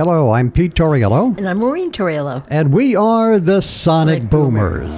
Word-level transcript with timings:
Hello, 0.00 0.30
I'm 0.30 0.50
Pete 0.50 0.72
Tauriello, 0.72 1.36
And 1.36 1.46
I'm 1.46 1.58
Maureen 1.58 1.92
Tauriello. 1.92 2.42
and 2.48 2.72
we 2.72 2.96
are 2.96 3.38
the 3.38 3.60
Sonic 3.60 4.30
Boomers. 4.30 4.94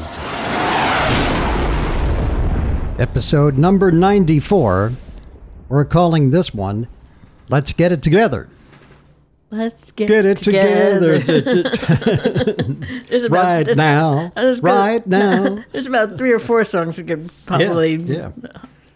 Episode 3.00 3.58
number 3.58 3.90
94. 3.90 4.92
We're 5.68 5.84
calling 5.86 6.30
this 6.30 6.54
one 6.54 6.86
Let's 7.48 7.72
Get 7.72 7.90
It 7.90 8.00
Together. 8.00 8.48
Let's 9.50 9.90
get, 9.90 10.06
Get 10.06 10.24
it 10.24 10.36
together. 10.36 11.18
There's 13.08 13.24
about, 13.24 13.42
right 13.44 13.64
there's- 13.64 13.76
now. 13.76 14.30
Gonna- 14.36 14.54
Right 14.62 15.04
now. 15.04 15.64
There's 15.72 15.86
about 15.86 16.16
three 16.16 16.30
or 16.30 16.38
four 16.38 16.62
songs 16.62 16.96
we 16.96 17.02
could 17.02 17.28
probably 17.44 17.96
yeah. 17.96 18.30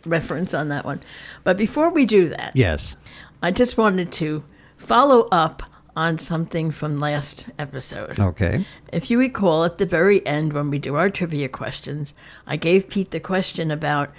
reference 0.05 0.55
on 0.55 0.69
that 0.69 0.85
one. 0.85 1.01
But 1.43 1.57
before 1.57 1.91
we 1.91 2.05
do 2.05 2.29
that, 2.29 2.53
Yes. 2.55 2.97
I 3.43 3.51
just 3.51 3.77
wanted 3.77 4.13
to 4.13 4.45
follow 4.77 5.23
up 5.33 5.65
on 5.97 6.19
something 6.19 6.71
from 6.71 7.01
last 7.01 7.47
episode. 7.59 8.21
Okay. 8.21 8.67
If 8.93 9.11
you 9.11 9.19
recall, 9.19 9.65
at 9.65 9.79
the 9.79 9.87
very 9.87 10.25
end, 10.27 10.53
when 10.53 10.71
we 10.71 10.79
do 10.79 10.95
our 10.97 11.09
trivia 11.11 11.49
questions, 11.49 12.13
I 12.47 12.57
gave 12.57 12.89
Pete 12.91 13.11
the 13.11 13.21
question 13.21 13.71
about 13.71 14.11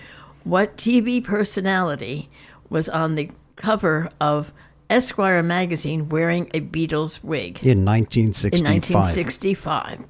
what 0.44 0.76
TV 0.76 1.24
personality 1.24 2.30
was 2.70 2.90
on 2.90 3.16
the 3.16 3.30
cover 3.56 4.10
of 4.20 4.52
Esquire 4.90 5.44
magazine 5.44 6.10
wearing 6.10 6.50
a 6.54 6.62
Beatles 6.62 7.24
wig 7.24 7.60
In 7.64 7.86
1965. 7.86 8.60
in 8.60 8.66
1965. 8.66 10.00
1965. 10.00 10.06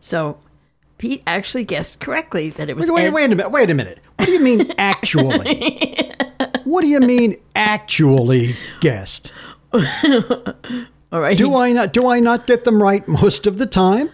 So 0.00 0.38
Pete 0.98 1.22
actually 1.26 1.64
guessed 1.64 1.98
correctly 1.98 2.50
that 2.50 2.68
it 2.68 2.76
was 2.76 2.90
Wait, 2.90 3.02
wait, 3.02 3.06
Ed- 3.06 3.12
wait 3.14 3.24
a 3.32 3.34
minute. 3.34 3.50
Wait 3.50 3.70
a 3.70 3.74
minute. 3.74 3.98
What 4.16 4.26
do 4.26 4.32
you 4.32 4.40
mean 4.40 4.72
actually? 4.78 6.12
what 6.64 6.82
do 6.82 6.88
you 6.88 7.00
mean 7.00 7.36
actually 7.56 8.54
guessed? 8.80 9.32
All 11.10 11.20
right, 11.20 11.36
Do 11.38 11.54
I 11.56 11.72
not 11.72 11.92
do 11.92 12.06
I 12.06 12.20
not 12.20 12.46
get 12.46 12.64
them 12.64 12.82
right 12.82 13.06
most 13.08 13.46
of 13.46 13.56
the 13.58 13.66
time? 13.66 14.10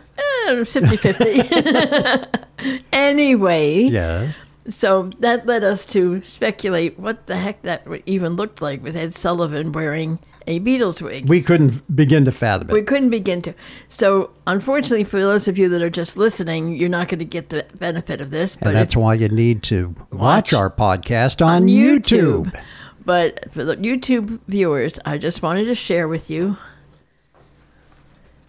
Eh, 0.47 0.65
50 0.65 0.97
50. 0.97 1.43
anyway, 2.93 3.83
Yes. 3.83 4.41
so 4.69 5.11
that 5.19 5.47
led 5.47 5.65
us 5.65 5.85
to 5.87 6.23
speculate 6.23 6.99
what 6.99 7.27
the 7.27 7.37
heck 7.37 7.63
that 7.63 7.87
even 8.07 8.37
looked 8.37 8.63
like 8.63 8.83
with 8.83 8.97
Ed 8.97 9.15
Sullivan 9.15 9.73
wearing 9.73 10.19
a 10.47 10.61
Beatles 10.61 11.01
wig. 11.01 11.27
We 11.29 11.41
couldn't 11.41 11.83
begin 11.97 12.27
to 12.27 12.33
fathom 12.33 12.69
it. 12.71 12.73
We 12.75 12.83
couldn't 12.83 13.09
begin 13.11 13.41
to. 13.43 13.55
So, 13.89 14.31
unfortunately, 14.47 15.05
for 15.05 15.19
those 15.21 15.49
of 15.49 15.59
you 15.59 15.71
that 15.71 15.81
are 15.81 15.89
just 15.91 16.17
listening, 16.19 16.77
you're 16.77 16.91
not 16.91 17.09
going 17.09 17.19
to 17.21 17.25
get 17.25 17.49
the 17.49 17.65
benefit 17.81 18.21
of 18.21 18.31
this. 18.31 18.55
But 18.55 18.69
and 18.69 18.77
that's 18.77 18.95
why 18.95 19.15
you 19.15 19.29
need 19.31 19.63
to 19.65 19.95
watch, 20.13 20.53
Watch 20.53 20.53
our 20.53 20.71
podcast 20.71 21.45
on, 21.45 21.63
on 21.63 21.69
YouTube. 21.69 22.45
YouTube. 22.53 22.63
But 23.07 23.53
for 23.53 23.65
the 23.65 23.77
YouTube 23.79 24.39
viewers, 24.47 24.99
I 25.07 25.17
just 25.19 25.43
wanted 25.43 25.65
to 25.65 25.75
share 25.75 26.09
with 26.09 26.29
you. 26.31 26.57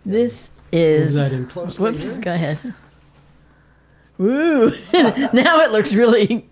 This 0.06 0.52
is. 0.72 1.16
that 1.16 1.32
in 1.32 1.48
closely 1.48 1.92
Whoops, 1.92 2.18
go 2.18 2.32
ahead. 2.32 2.60
Woo! 4.18 4.72
now 4.94 5.60
it 5.62 5.72
looks 5.72 5.94
really 5.94 6.48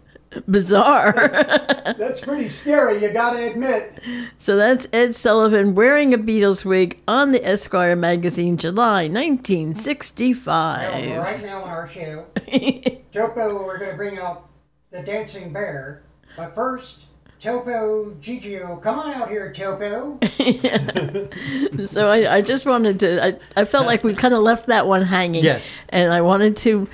bizarre. 0.50 1.14
That's 1.98 2.22
pretty 2.22 2.50
scary, 2.50 3.02
you 3.02 3.14
gotta 3.14 3.52
admit. 3.52 4.02
so 4.38 4.58
that's 4.58 4.88
Ed 4.92 5.16
Sullivan 5.16 5.76
wearing 5.76 6.14
a 6.14 6.18
Beatles 6.18 6.66
wig 6.66 7.02
on 7.08 7.32
the 7.32 7.46
Esquire 7.46 7.96
magazine, 7.96 8.58
July 8.58 9.08
1965. 9.08 11.18
right 11.18 11.44
now 11.44 11.64
on 11.64 11.70
our 11.70 11.88
show, 11.90 12.26
Topo, 13.14 13.64
we're 13.64 13.78
going 13.78 13.92
to 13.92 13.98
bring 13.98 14.18
out 14.18 14.50
the 14.92 15.04
dancing 15.04 15.54
bear. 15.54 16.04
But 16.36 16.56
first, 16.56 17.02
Topo 17.44 18.12
Gigio, 18.22 18.82
come 18.82 19.00
on 19.00 19.14
out 19.14 19.30
here, 19.30 19.52
Topo. 19.52 20.18
So 21.88 22.08
I, 22.08 22.36
I 22.38 22.42
just 22.42 22.66
wanted 22.66 23.00
to, 23.02 23.24
I, 23.24 23.40
I 23.58 23.66
felt 23.66 23.86
like 23.86 24.04
we 24.04 24.14
kind 24.14 24.34
of 24.34 24.42
left 24.42 24.68
that 24.68 24.88
one 24.88 25.02
hanging. 25.02 25.44
Yes. 25.44 25.68
And 25.90 26.14
I 26.14 26.22
wanted 26.22 26.56
to 26.58 26.88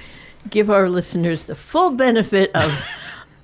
give 0.49 0.69
our 0.71 0.89
listeners 0.89 1.43
the 1.43 1.53
full 1.55 1.91
benefit 1.91 2.49
of 2.55 2.71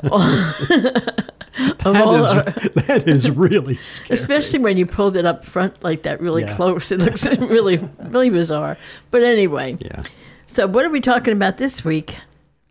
all, 0.12 0.22
of 0.22 0.63
That 0.72 1.84
all 1.85 2.16
is, 2.16 2.25
our, 2.25 2.44
that 2.88 3.03
is 3.07 3.30
really 3.30 3.78
scary. 3.78 4.18
especially 4.18 4.59
when 4.59 4.78
you 4.78 4.85
pulled 4.88 5.16
it 5.16 5.25
up 5.25 5.46
front 5.46 5.84
like 5.84 6.01
that 6.03 6.19
really 6.19 6.41
Yeah. 6.44 6.56
close. 6.56 6.91
It 6.91 7.00
looks 7.01 7.25
really, 7.28 7.78
really 8.00 8.30
bizarre. 8.31 8.78
But 9.12 9.24
anyway, 9.24 9.75
Yeah. 9.80 10.03
so 10.47 10.66
what 10.68 10.84
are 10.84 10.90
we 10.90 11.01
talking 11.01 11.34
about 11.34 11.57
this 11.57 11.85
week? 11.85 12.16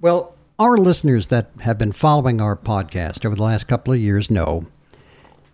Well, 0.01 0.34
our 0.59 0.77
listeners 0.77 1.29
that 1.29 1.51
have 1.61 1.79
been 1.79 1.93
following 1.93 2.41
our 2.41 2.57
podcast 2.57 3.25
over 3.25 3.35
the 3.35 3.43
last 3.43 3.65
couple 3.67 3.93
of 3.93 3.99
years 4.01 4.31
know 4.31 4.67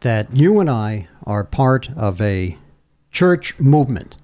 that 0.00 0.34
you 0.34 0.61
and 0.61 0.69
I 0.71 1.09
are 1.25 1.44
part 1.44 1.91
of 1.97 2.21
a 2.21 2.56
church 3.12 3.59
movement 3.59 4.16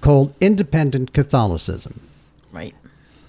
called 0.00 0.34
Independent 0.40 1.12
Catholicism, 1.12 2.00
Right. 2.52 2.74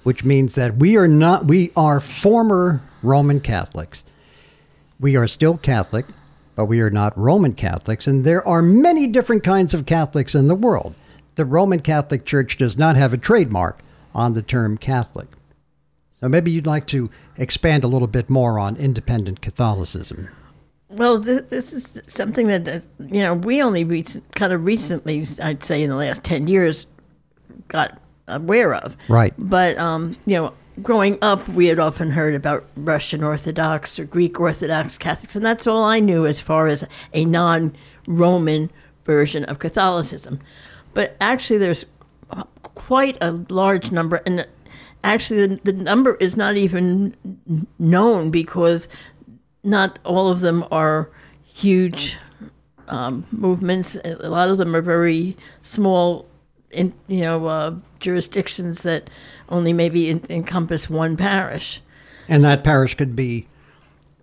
which 0.04 0.24
means 0.24 0.56
that 0.56 0.78
we 0.78 0.96
are 0.98 1.08
not 1.08 1.46
we 1.46 1.72
are 1.76 2.00
former 2.00 2.82
Roman 3.02 3.40
Catholics. 3.40 4.06
We 5.00 5.16
are 5.16 5.28
still 5.28 5.58
Catholic, 5.58 6.06
but 6.56 6.66
we 6.66 6.80
are 6.82 6.90
not 6.92 7.18
Roman 7.18 7.54
Catholics, 7.54 8.06
and 8.08 8.24
there 8.24 8.48
are 8.48 8.62
many 8.62 9.08
different 9.08 9.44
kinds 9.44 9.74
of 9.74 9.86
Catholics 9.86 10.36
in 10.36 10.48
the 10.48 10.56
world. 10.56 10.94
The 11.36 11.46
Roman 11.46 11.80
Catholic 11.80 12.26
Church 12.26 12.58
does 12.58 12.78
not 12.78 12.96
have 12.96 13.12
a 13.12 13.18
trademark 13.18 13.80
on 14.14 14.34
the 14.34 14.44
term 14.44 14.78
Catholic. 14.78 15.28
So 16.24 16.30
maybe 16.30 16.52
you'd 16.52 16.66
like 16.66 16.88
to 16.88 17.10
expand 17.36 17.84
a 17.84 17.88
little 17.88 18.08
bit 18.08 18.30
more 18.30 18.58
on 18.58 18.78
independent 18.78 19.42
Catholicism. 19.42 20.30
Well, 20.88 21.22
th- 21.22 21.48
this 21.50 21.74
is 21.74 22.00
something 22.08 22.48
that, 22.48 22.66
uh, 22.66 22.80
you 22.98 23.20
know, 23.20 23.34
we 23.34 23.62
only 23.62 23.84
recent, 23.84 24.34
kind 24.34 24.54
of 24.54 24.64
recently, 24.64 25.28
I'd 25.42 25.66
say 25.66 25.84
in 25.84 25.90
the 25.90 25.98
last 25.98 26.24
10 26.24 26.48
years, 26.48 26.88
got 27.68 28.00
aware 28.30 28.74
of. 28.74 28.96
Right. 29.10 29.34
But, 29.38 29.78
um, 29.78 30.16
you 30.26 30.36
know, 30.36 30.54
growing 30.82 31.18
up, 31.22 31.46
we 31.50 31.66
had 31.66 31.78
often 31.78 32.12
heard 32.12 32.36
about 32.36 32.64
Russian 32.78 33.22
Orthodox 33.22 34.00
or 34.00 34.06
Greek 34.06 34.40
Orthodox 34.40 34.98
Catholics, 34.98 35.36
and 35.36 35.46
that's 35.46 35.68
all 35.68 35.84
I 35.84 36.00
knew 36.00 36.26
as 36.26 36.40
far 36.40 36.68
as 36.68 36.86
a 37.14 37.26
non 37.26 37.76
Roman 38.08 38.72
version 39.04 39.44
of 39.44 39.60
Catholicism. 39.60 40.40
But 40.94 41.18
actually, 41.20 41.60
there's 41.60 41.84
quite 42.76 43.18
a 43.20 43.32
large 43.50 43.92
number, 43.92 44.22
and 44.26 44.48
actually, 45.04 45.48
the, 45.48 45.60
the 45.64 45.74
number 45.74 46.16
is 46.16 46.36
not 46.38 46.56
even 46.58 47.16
known 47.80 48.32
because 48.32 48.88
not 49.64 50.00
all 50.04 50.30
of 50.30 50.40
them 50.42 50.66
are 50.72 51.10
huge 51.44 52.18
um, 52.88 53.26
movements. 53.32 53.96
A 54.04 54.30
lot 54.30 54.50
of 54.50 54.58
them 54.58 54.76
are 54.76 54.82
very 54.82 55.38
small, 55.62 56.26
in, 56.72 56.94
you 57.08 57.22
know, 57.22 57.46
uh, 57.46 57.76
jurisdictions 58.00 58.84
that 58.84 59.10
only 59.50 59.74
maybe 59.74 60.10
en- 60.10 60.26
encompass 60.30 60.90
one 60.90 61.16
parish, 61.16 61.82
And 62.28 62.44
that 62.44 62.64
parish 62.64 62.96
could 62.96 63.16
be 63.16 63.48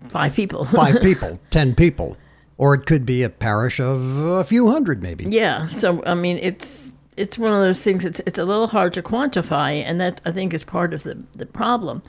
five 0.08 0.34
people. 0.34 0.64
five 0.66 1.00
people, 1.00 1.38
ten 1.50 1.74
people, 1.74 2.16
or 2.58 2.74
it 2.74 2.84
could 2.86 3.06
be 3.06 3.22
a 3.22 3.30
parish 3.30 3.80
of 3.80 4.16
a 4.18 4.44
few 4.44 4.70
hundred, 4.70 5.02
maybe. 5.02 5.24
yeah. 5.28 5.66
So 5.68 6.02
I 6.04 6.14
mean, 6.14 6.38
it's 6.42 6.90
it's 7.20 7.38
one 7.38 7.53
of 7.53 7.60
those 7.60 7.82
things. 7.82 8.04
It's 8.04 8.20
it's 8.26 8.38
a 8.38 8.44
little 8.44 8.66
hard 8.69 8.94
to 8.94 9.03
quantify, 9.03 9.82
and 9.84 10.00
that 10.00 10.20
I 10.25 10.32
think 10.32 10.54
is 10.54 10.64
part 10.64 10.92
of 10.94 11.03
the 11.03 11.22
the 11.34 11.47
problem. 11.47 12.03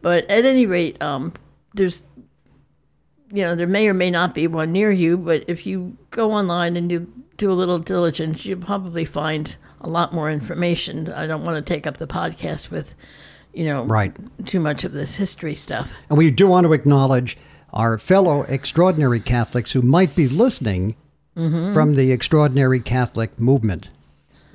But 0.00 0.24
at 0.30 0.44
any 0.44 0.66
rate, 0.66 1.00
um, 1.02 1.32
there's 1.74 2.02
you 3.34 3.42
know, 3.42 3.54
there 3.54 3.66
may 3.66 3.88
or 3.88 3.94
may 3.94 4.10
not 4.10 4.34
be 4.34 4.46
one 4.46 4.72
near 4.72 4.90
you, 4.90 5.16
but 5.16 5.42
if 5.48 5.66
you 5.66 5.96
go 6.10 6.32
online 6.32 6.76
and 6.76 6.90
you 6.92 7.10
do 7.38 7.50
a 7.50 7.54
little 7.54 7.78
diligence, 7.78 8.44
you'll 8.44 8.60
probably 8.60 9.06
find 9.06 9.56
a 9.80 9.88
lot 9.88 10.12
more 10.12 10.30
information. 10.30 11.10
I 11.10 11.26
don't 11.26 11.42
want 11.42 11.56
to 11.64 11.74
take 11.74 11.86
up 11.86 11.96
the 11.96 12.06
podcast 12.06 12.70
with, 12.70 12.94
you 13.54 13.64
know, 13.64 13.84
Right. 13.84 14.14
too 14.44 14.60
much 14.60 14.84
of 14.84 14.92
this 14.92 15.16
history 15.16 15.54
stuff. 15.54 15.90
And 16.10 16.18
we 16.18 16.30
do 16.30 16.46
want 16.46 16.66
to 16.66 16.74
acknowledge 16.74 17.38
our 17.72 17.96
fellow 17.96 18.42
extraordinary 18.42 19.18
Catholics 19.18 19.72
who 19.72 19.80
might 19.80 20.14
be 20.14 20.28
listening 20.28 20.94
from 21.34 21.94
the 21.94 22.12
extraordinary 22.12 22.80
Catholic 22.80 23.40
movement, 23.40 23.88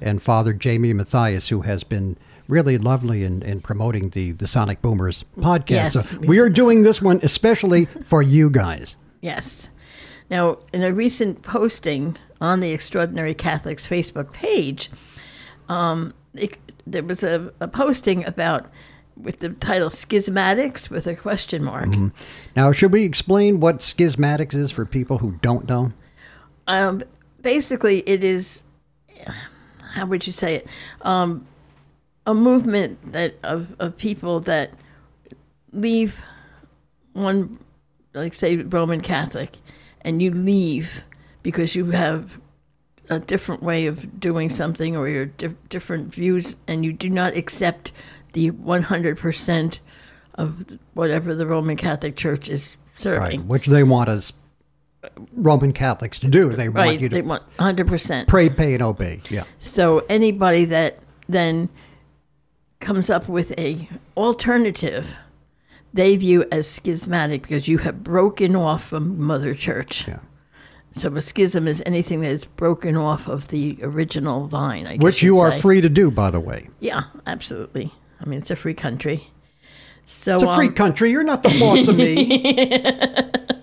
and 0.02 0.22
Father 0.22 0.54
Jamie 0.54 0.94
Matthias, 0.94 1.50
who 1.50 1.62
has 1.62 1.84
been 1.84 2.18
really 2.48 2.78
lovely 2.78 3.24
in, 3.24 3.42
in 3.42 3.62
promoting 3.62 4.10
the, 4.12 4.32
the 4.34 4.48
Sonic 4.48 4.82
Boomers 4.82 5.26
podcast. 5.38 5.70
Yes. 5.70 6.10
So 6.10 6.18
we 6.20 6.40
are 6.40 6.50
doing 6.50 6.84
this 6.84 7.02
one 7.02 7.20
especially 7.24 7.86
for 8.06 8.22
you 8.22 8.50
guys. 8.50 8.98
Yes. 9.22 9.70
Now, 10.30 10.60
in 10.74 10.84
a 10.84 10.94
recent 10.94 11.42
posting 11.42 12.18
on 12.42 12.60
the 12.60 12.72
Extraordinary 12.72 13.34
Catholics 13.34 13.88
Facebook 13.88 14.32
page, 14.34 14.90
um, 15.70 16.14
it, 16.34 16.58
there 16.86 17.04
was 17.04 17.24
a, 17.24 17.52
a 17.60 17.68
posting 17.68 18.26
about 18.26 18.70
with 19.16 19.40
the 19.40 19.50
title 19.50 19.90
"Schismatics" 19.90 20.90
with 20.90 21.08
a 21.08 21.16
question 21.16 21.64
mark. 21.64 21.90
Now, 22.56 22.72
should 22.72 22.92
we 22.92 23.04
explain 23.04 23.60
what 23.60 23.78
schismatics 23.78 24.54
is 24.54 24.72
for 24.72 24.86
people 24.86 25.18
who 25.18 25.32
don't 25.42 25.68
know? 25.68 25.92
Um, 26.68 27.04
basically, 27.42 28.00
it 28.08 28.24
is 28.24 28.64
how 29.98 30.06
would 30.06 30.26
you 30.26 30.32
say 30.32 30.56
it? 30.56 30.68
Um, 31.02 31.46
a 32.26 32.34
movement 32.34 33.12
that 33.12 33.36
of, 33.44 33.76
of 33.80 33.98
people 33.98 34.40
that 34.42 34.72
leave 35.74 36.20
one, 37.14 37.58
like 38.14 38.34
say 38.34 38.58
Roman 38.58 39.02
Catholic, 39.02 39.58
and 40.02 40.22
you 40.22 40.32
leave 40.32 41.04
because 41.42 41.76
you 41.76 41.86
have 41.92 42.40
a 43.10 43.20
different 43.20 43.64
way 43.64 43.88
of 43.88 44.20
doing 44.20 44.50
something 44.50 44.96
or 44.96 45.08
your 45.10 45.26
di- 45.26 45.56
different 45.70 46.14
views, 46.14 46.58
and 46.68 46.86
you 46.86 46.94
do 46.94 47.10
not 47.10 47.36
accept 47.36 47.92
the 48.34 48.52
100% 48.52 49.80
of 50.36 50.78
whatever 50.94 51.34
the 51.34 51.48
Roman 51.48 51.76
Catholic 51.78 52.16
Church 52.16 52.50
is 52.50 52.76
Right. 52.98 53.02
serving. 53.02 53.48
Which 53.48 53.68
they 53.68 53.84
want 53.84 54.10
us 54.10 54.34
Roman 55.34 55.72
Catholics 55.74 56.20
to 56.20 56.28
do. 56.28 56.50
They 56.50 56.70
Right. 56.70 56.88
want 56.88 57.02
you 57.02 57.10
They 57.10 57.22
to 57.22 57.28
want 57.28 57.44
100%. 57.60 58.28
pray, 58.28 58.50
pay, 58.50 58.74
and 58.74 58.84
obey. 58.84 59.22
Yeah. 59.30 59.44
So 59.60 60.04
anybody 60.10 60.66
that 60.66 61.00
then 61.30 61.70
comes 62.80 63.10
up 63.10 63.28
with 63.30 63.58
a 63.60 63.88
alternative, 64.16 65.08
they 65.94 66.16
view 66.16 66.46
as 66.52 66.68
schismatic 66.68 67.44
because 67.44 67.68
you 67.68 67.80
have 67.80 68.04
broken 68.04 68.56
off 68.56 68.84
from 68.84 69.22
Mother 69.22 69.54
Church. 69.54 70.08
Yeah. 70.08 70.20
So 70.94 71.16
a 71.16 71.22
schism 71.22 71.68
is 71.68 71.84
anything 71.86 72.22
that 72.22 72.30
is 72.30 72.46
broken 72.46 72.98
off 72.98 73.28
of 73.28 73.50
the 73.50 73.78
original 73.84 74.48
vine. 74.48 74.88
I 74.88 74.94
guess 74.98 75.04
Which 75.04 75.22
you'd 75.22 75.36
you 75.36 75.40
are 75.40 75.52
say. 75.52 75.62
free 75.62 75.82
to 75.82 75.90
do, 75.90 76.10
by 76.10 76.32
the 76.32 76.40
way. 76.40 76.70
Yeah, 76.80 77.04
absolutely. 77.28 77.94
I 78.20 78.28
mean, 78.28 78.40
it's 78.40 78.50
a 78.50 78.56
free 78.56 78.74
country. 78.74 79.28
So 80.08 80.34
It's 80.36 80.44
a 80.44 80.56
free 80.56 80.68
um, 80.68 80.74
country. 80.74 81.12
You're 81.12 81.24
not 81.24 81.44
the 81.44 81.58
boss 81.60 81.88
of 81.88 81.98
me. 81.98 82.82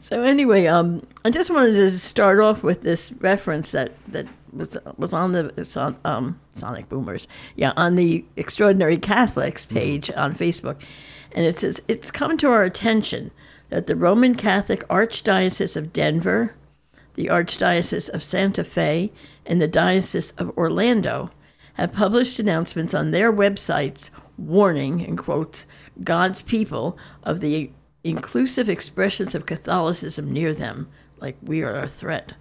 So 0.00 0.22
anyway, 0.22 0.66
um, 0.66 1.02
I 1.24 1.30
just 1.30 1.50
wanted 1.50 1.74
to 1.74 1.98
start 1.98 2.40
off 2.40 2.62
with 2.62 2.82
this 2.82 3.12
reference 3.12 3.72
that 3.72 3.92
that 4.08 4.26
was 4.52 4.76
was 4.96 5.12
on 5.12 5.32
the 5.32 5.52
on 5.76 5.96
um, 6.04 6.40
Sonic 6.52 6.88
Boomers, 6.88 7.26
yeah, 7.54 7.72
on 7.76 7.94
the 7.94 8.24
Extraordinary 8.36 8.98
Catholics 8.98 9.64
page 9.64 10.10
on 10.12 10.34
Facebook, 10.34 10.82
and 11.32 11.44
it 11.44 11.58
says 11.58 11.80
it's 11.88 12.10
come 12.10 12.36
to 12.38 12.48
our 12.48 12.64
attention 12.64 13.30
that 13.70 13.86
the 13.86 13.96
Roman 13.96 14.34
Catholic 14.34 14.86
Archdiocese 14.88 15.76
of 15.76 15.92
Denver, 15.92 16.54
the 17.14 17.26
Archdiocese 17.26 18.08
of 18.10 18.22
Santa 18.22 18.62
Fe, 18.62 19.10
and 19.44 19.60
the 19.60 19.68
Diocese 19.68 20.32
of 20.32 20.56
Orlando 20.56 21.30
have 21.74 21.92
published 21.92 22.38
announcements 22.38 22.94
on 22.94 23.10
their 23.10 23.32
websites 23.32 24.10
warning, 24.38 25.00
in 25.00 25.16
quotes, 25.16 25.66
God's 26.02 26.42
people 26.42 26.98
of 27.22 27.40
the 27.40 27.70
inclusive 28.06 28.68
expressions 28.68 29.34
of 29.34 29.46
Catholicism 29.46 30.32
near 30.32 30.54
them, 30.54 30.88
like 31.20 31.36
we 31.42 31.62
are 31.62 31.76
a 31.76 31.88
threat. 31.88 32.32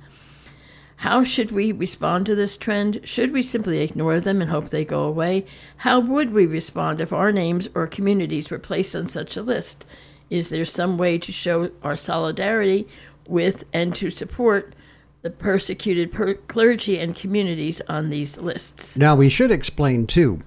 How 0.98 1.24
should 1.24 1.52
we 1.52 1.72
respond 1.72 2.26
to 2.26 2.36
this 2.36 2.56
trend? 2.56 3.02
Should 3.04 3.34
we 3.34 3.44
simply 3.44 3.82
ignore 3.82 4.20
them 4.20 4.42
and 4.42 4.50
hope 4.50 4.70
they 4.70 4.86
go 4.86 5.04
away? 5.04 5.46
How 5.78 6.00
would 6.00 6.32
we 6.32 6.46
respond 6.46 7.02
if 7.02 7.12
our 7.12 7.32
names 7.32 7.68
or 7.76 7.86
communities 7.88 8.50
were 8.50 8.60
placed 8.60 8.96
on 8.96 9.08
such 9.08 9.36
a 9.36 9.42
list? 9.42 9.86
Is 10.30 10.50
there 10.50 10.66
some 10.66 10.98
way 10.98 11.18
to 11.18 11.32
show 11.32 11.72
our 11.84 11.98
solidarity 11.98 12.88
with 13.28 13.66
and 13.74 13.96
to 13.98 14.10
support 14.10 14.74
the 15.22 15.30
persecuted 15.30 16.14
per- 16.14 16.36
clergy 16.36 16.98
and 16.98 17.16
communities 17.16 17.82
on 17.90 18.10
these 18.10 18.38
lists? 18.38 18.98
Now, 18.98 19.16
we 19.16 19.30
should 19.30 19.52
explain, 19.52 20.08
too, 20.08 20.42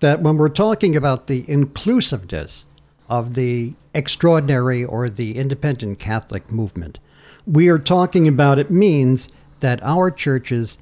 that 0.00 0.20
when 0.20 0.36
we're 0.36 0.48
talking 0.48 0.94
about 0.94 1.26
the 1.26 1.44
inclusiveness 1.50 2.66
of 3.12 3.34
the 3.34 3.74
extraordinary 3.92 4.82
or 4.82 5.10
the 5.10 5.36
independent 5.36 5.98
Catholic 5.98 6.50
movement, 6.50 6.98
we 7.46 7.68
are 7.68 7.78
talking 7.78 8.26
about 8.26 8.58
it 8.58 8.70
means 8.70 9.28
that 9.60 9.84
our 9.84 10.10
churches 10.10 10.78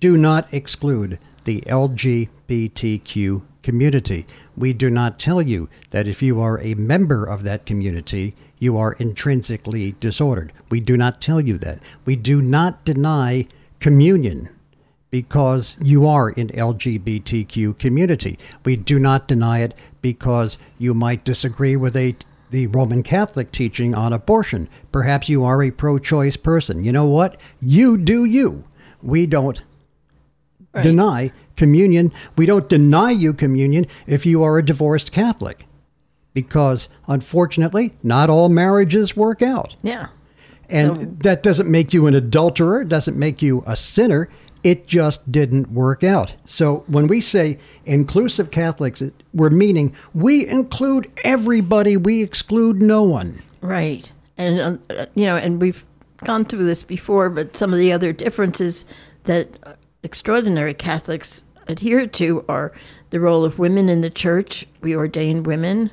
do 0.00 0.16
not 0.16 0.52
exclude 0.52 1.20
the 1.44 1.60
LGBTQ 1.68 3.42
community. 3.62 4.26
We 4.56 4.72
do 4.72 4.90
not 4.90 5.20
tell 5.20 5.40
you 5.40 5.68
that 5.90 6.08
if 6.08 6.20
you 6.20 6.40
are 6.40 6.60
a 6.60 6.74
member 6.74 7.24
of 7.24 7.44
that 7.44 7.64
community, 7.64 8.34
you 8.58 8.76
are 8.76 8.94
intrinsically 8.94 9.94
disordered. 10.00 10.52
We 10.70 10.80
do 10.80 10.96
not 10.96 11.20
tell 11.20 11.40
you 11.40 11.58
that. 11.58 11.78
We 12.04 12.16
do 12.16 12.42
not 12.42 12.84
deny 12.84 13.46
communion 13.78 14.48
because 15.10 15.76
you 15.80 16.06
are 16.06 16.30
in 16.30 16.48
LGBTQ 16.48 17.78
community. 17.78 18.38
We 18.64 18.76
do 18.76 18.98
not 18.98 19.28
deny 19.28 19.60
it 19.60 19.74
because 20.02 20.58
you 20.78 20.94
might 20.94 21.24
disagree 21.24 21.76
with 21.76 21.96
a 21.96 22.16
the 22.50 22.66
Roman 22.68 23.02
Catholic 23.02 23.52
teaching 23.52 23.94
on 23.94 24.12
abortion. 24.14 24.68
Perhaps 24.90 25.28
you 25.28 25.44
are 25.44 25.62
a 25.62 25.70
pro-choice 25.70 26.36
person. 26.38 26.82
You 26.82 26.92
know 26.92 27.04
what? 27.04 27.38
You 27.60 27.98
do 27.98 28.24
you. 28.24 28.64
We 29.02 29.26
don't 29.26 29.60
Right. 30.74 30.82
deny 30.82 31.32
communion. 31.56 32.10
We 32.36 32.46
don't 32.46 32.68
deny 32.68 33.10
you 33.10 33.34
communion 33.34 33.86
if 34.06 34.24
you 34.24 34.42
are 34.42 34.56
a 34.56 34.64
divorced 34.64 35.12
Catholic. 35.12 35.66
Because 36.32 36.88
unfortunately, 37.06 37.92
not 38.02 38.30
all 38.30 38.48
marriages 38.48 39.14
work 39.16 39.42
out. 39.42 39.74
Yeah. 39.82 40.06
And 40.70 40.86
So- 41.00 41.08
that 41.20 41.42
doesn't 41.42 41.68
make 41.70 41.92
you 41.92 42.06
an 42.06 42.14
adulterer, 42.14 42.80
it 42.82 42.88
doesn't 42.88 43.16
make 43.18 43.42
you 43.42 43.62
a 43.66 43.76
sinner. 43.76 44.28
It 44.68 44.86
just 44.86 45.32
didn't 45.32 45.72
work 45.72 46.04
out. 46.04 46.34
So 46.44 46.84
when 46.88 47.06
we 47.06 47.22
say 47.22 47.58
inclusive 47.86 48.50
Catholics, 48.50 49.02
we're 49.32 49.48
meaning 49.48 49.96
we 50.12 50.46
include 50.46 51.10
everybody, 51.24 51.96
we 51.96 52.22
exclude 52.22 52.82
no 52.82 53.02
one. 53.02 53.40
Right. 53.62 54.12
And, 54.36 54.78
uh, 54.90 55.06
you 55.14 55.24
know, 55.24 55.36
and 55.36 55.58
we've 55.58 55.86
gone 56.22 56.44
through 56.44 56.64
this 56.64 56.82
before, 56.82 57.30
but 57.30 57.56
some 57.56 57.72
of 57.72 57.78
the 57.78 57.92
other 57.92 58.12
differences 58.12 58.84
that 59.24 59.48
extraordinary 60.02 60.74
Catholics 60.74 61.44
adhere 61.66 62.06
to 62.06 62.44
are 62.46 62.72
the 63.08 63.20
role 63.20 63.46
of 63.46 63.58
women 63.58 63.88
in 63.88 64.02
the 64.02 64.10
church. 64.10 64.66
We 64.82 64.94
ordain 64.94 65.44
women. 65.44 65.90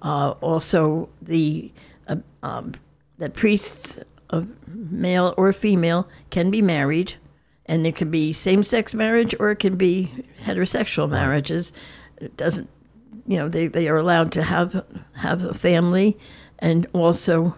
Uh, 0.00 0.34
also, 0.40 1.08
the 1.20 1.72
uh, 2.06 2.16
um, 2.44 2.74
that 3.18 3.34
priests 3.34 3.98
of 4.30 4.48
male 4.68 5.34
or 5.36 5.52
female 5.52 6.08
can 6.30 6.52
be 6.52 6.62
married, 6.62 7.14
and 7.72 7.86
it 7.86 7.96
can 7.96 8.10
be 8.10 8.34
same-sex 8.34 8.94
marriage 8.94 9.34
or 9.40 9.50
it 9.50 9.56
can 9.56 9.76
be 9.76 10.12
heterosexual 10.44 11.08
marriages. 11.08 11.72
It 12.18 12.36
doesn't 12.36 12.68
you 13.26 13.38
know 13.38 13.48
they, 13.48 13.66
they 13.66 13.88
are 13.88 13.96
allowed 13.96 14.30
to 14.32 14.42
have 14.42 14.84
have 15.16 15.42
a 15.42 15.54
family 15.54 16.18
and 16.58 16.86
also 16.92 17.56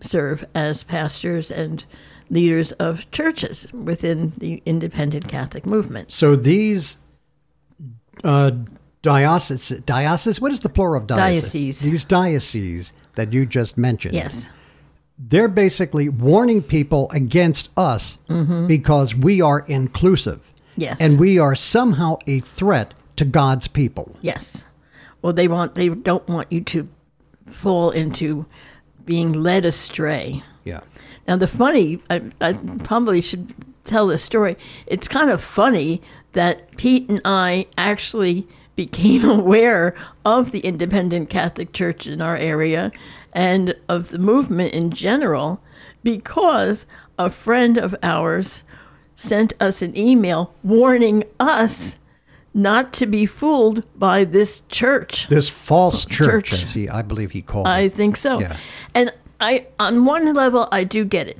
serve 0.00 0.44
as 0.54 0.84
pastors 0.84 1.50
and 1.50 1.84
leaders 2.30 2.70
of 2.72 3.10
churches 3.10 3.72
within 3.72 4.32
the 4.36 4.62
independent 4.64 5.26
Catholic 5.26 5.66
movement. 5.66 6.12
So 6.12 6.36
these 6.36 6.98
uh, 8.22 8.52
dioceses, 9.02 9.80
diocese, 9.80 10.40
what 10.40 10.52
is 10.52 10.60
the 10.60 10.68
plural 10.68 11.00
of 11.00 11.08
diocese? 11.08 11.52
Diocese. 11.52 11.80
These 11.80 12.04
dioceses 12.04 12.92
that 13.16 13.32
you 13.32 13.44
just 13.44 13.76
mentioned. 13.76 14.14
Yes. 14.14 14.48
They're 15.18 15.48
basically 15.48 16.08
warning 16.08 16.62
people 16.62 17.10
against 17.10 17.70
us 17.76 18.18
mm-hmm. 18.28 18.66
because 18.66 19.14
we 19.14 19.40
are 19.40 19.60
inclusive. 19.60 20.40
Yes. 20.76 21.00
And 21.00 21.18
we 21.18 21.38
are 21.38 21.54
somehow 21.54 22.18
a 22.26 22.40
threat 22.40 22.94
to 23.16 23.24
God's 23.24 23.66
people. 23.66 24.14
Yes. 24.22 24.64
Well, 25.20 25.32
they 25.32 25.48
want 25.48 25.74
they 25.74 25.88
don't 25.88 26.26
want 26.28 26.52
you 26.52 26.60
to 26.60 26.88
fall 27.46 27.90
into 27.90 28.46
being 29.04 29.32
led 29.32 29.64
astray. 29.64 30.44
Yeah. 30.64 30.80
Now, 31.26 31.36
the 31.36 31.46
funny, 31.46 32.00
I, 32.08 32.22
I 32.40 32.52
probably 32.84 33.20
should 33.20 33.54
tell 33.84 34.06
this 34.06 34.22
story. 34.22 34.56
It's 34.86 35.08
kind 35.08 35.30
of 35.30 35.42
funny 35.42 36.00
that 36.32 36.76
Pete 36.76 37.08
and 37.08 37.20
I 37.24 37.66
actually 37.76 38.46
became 38.76 39.24
aware 39.28 39.96
of 40.24 40.52
the 40.52 40.60
independent 40.60 41.28
Catholic 41.28 41.72
Church 41.72 42.06
in 42.06 42.22
our 42.22 42.36
area 42.36 42.92
and 43.32 43.74
of 43.88 44.08
the 44.08 44.18
movement 44.18 44.72
in 44.74 44.90
general 44.90 45.60
because 46.02 46.86
a 47.18 47.30
friend 47.30 47.76
of 47.76 47.94
ours 48.02 48.62
sent 49.14 49.52
us 49.60 49.82
an 49.82 49.96
email 49.96 50.54
warning 50.62 51.24
us 51.40 51.96
not 52.54 52.92
to 52.94 53.06
be 53.06 53.26
fooled 53.26 53.84
by 53.98 54.24
this 54.24 54.62
church. 54.68 55.28
This 55.28 55.48
false 55.48 56.04
church, 56.04 56.50
Church. 56.50 56.62
as 56.62 56.72
he, 56.72 56.88
I 56.88 57.02
believe 57.02 57.32
he 57.32 57.42
called 57.42 57.66
I 57.66 57.80
it. 57.80 57.84
I 57.84 57.88
think 57.88 58.16
so. 58.16 58.40
Yeah. 58.40 58.56
And 58.94 59.12
I, 59.40 59.66
on 59.78 60.04
one 60.04 60.32
level, 60.34 60.68
I 60.72 60.84
do 60.84 61.04
get 61.04 61.28
it. 61.28 61.38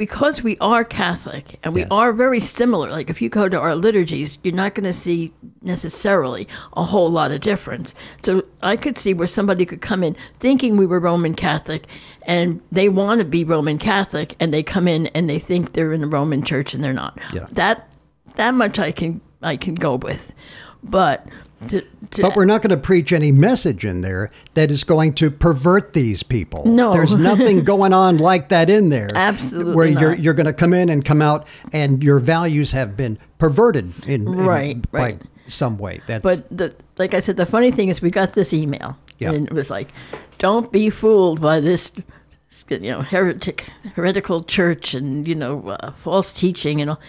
Because 0.00 0.42
we 0.42 0.56
are 0.62 0.82
Catholic 0.82 1.58
and 1.62 1.74
we 1.74 1.82
Yes. 1.82 1.88
are 1.90 2.14
very 2.14 2.40
similar, 2.40 2.88
like 2.88 3.10
if 3.10 3.20
you 3.20 3.28
go 3.28 3.50
to 3.50 3.58
our 3.60 3.74
liturgies, 3.76 4.38
you're 4.42 4.54
not 4.54 4.74
going 4.74 4.84
to 4.84 4.94
see 4.94 5.30
necessarily 5.60 6.48
a 6.72 6.84
whole 6.84 7.10
lot 7.10 7.32
of 7.32 7.40
difference. 7.42 7.94
So 8.22 8.44
I 8.62 8.76
could 8.76 8.96
see 8.96 9.12
where 9.12 9.26
somebody 9.26 9.66
could 9.66 9.82
come 9.82 10.02
in 10.02 10.16
thinking 10.38 10.78
we 10.78 10.86
were 10.86 11.00
Roman 11.00 11.34
Catholic 11.34 11.84
and 12.22 12.62
they 12.72 12.88
want 12.88 13.18
to 13.18 13.26
be 13.26 13.44
Roman 13.44 13.76
Catholic 13.76 14.36
and 14.40 14.54
they 14.54 14.62
come 14.62 14.88
in 14.88 15.08
and 15.08 15.28
they 15.28 15.38
think 15.38 15.72
they're 15.74 15.92
in 15.92 16.00
the 16.00 16.06
Roman 16.06 16.42
church 16.42 16.72
and 16.72 16.82
they're 16.82 16.94
not. 16.94 17.18
Yeah. 17.34 17.46
That 17.52 17.86
that 18.36 18.54
much 18.54 18.78
I 18.78 18.92
can 18.92 19.20
I 19.42 19.58
can 19.58 19.74
go 19.74 19.96
with. 19.96 20.32
But 20.82 21.26
to, 21.68 21.82
to 22.10 22.22
But 22.22 22.36
we're 22.36 22.44
not 22.44 22.62
going 22.62 22.70
to 22.70 22.76
preach 22.76 23.12
any 23.12 23.32
message 23.32 23.84
in 23.84 24.00
there 24.00 24.30
that 24.54 24.70
is 24.70 24.84
going 24.84 25.14
to 25.14 25.30
pervert 25.30 25.92
these 25.92 26.22
people. 26.22 26.64
No. 26.66 26.92
There's 26.92 27.16
nothing 27.16 27.64
going 27.64 27.92
on 27.92 28.16
like 28.18 28.48
that 28.48 28.70
in 28.70 28.88
there. 28.88 29.10
Absolutely 29.14 29.74
Where 29.74 29.86
you're, 29.86 30.14
you're 30.14 30.34
going 30.34 30.46
to 30.46 30.52
come 30.52 30.72
in 30.72 30.88
and 30.88 31.04
come 31.04 31.20
out 31.20 31.46
and 31.72 32.02
your 32.02 32.18
values 32.18 32.72
have 32.72 32.96
been 32.96 33.18
perverted 33.38 33.92
in, 34.06 34.26
in- 34.26 34.36
Right, 34.46 34.90
by 34.90 34.98
right. 34.98 35.22
some 35.46 35.78
way. 35.78 36.00
That's, 36.06 36.22
But 36.22 36.56
the 36.56 36.74
like 36.98 37.14
I 37.14 37.20
said, 37.20 37.36
the 37.36 37.46
funny 37.46 37.70
thing 37.70 37.88
is 37.88 38.02
we 38.02 38.10
got 38.10 38.34
this 38.34 38.52
email, 38.52 38.96
Yeah. 39.18 39.32
and 39.32 39.46
it 39.46 39.52
was 39.54 39.70
like, 39.70 39.88
"Don't 40.38 40.70
be 40.70 40.90
fooled 40.90 41.40
by 41.40 41.60
this 41.60 41.92
you 42.68 42.78
know, 42.80 43.02
heretic, 43.02 43.68
heretical 43.94 44.42
church 44.42 44.94
and, 44.94 45.26
you 45.26 45.34
know, 45.34 45.68
uh, 45.68 45.92
false 45.92 46.32
teaching 46.32 46.80
and 46.80 46.90
all. 46.90 47.00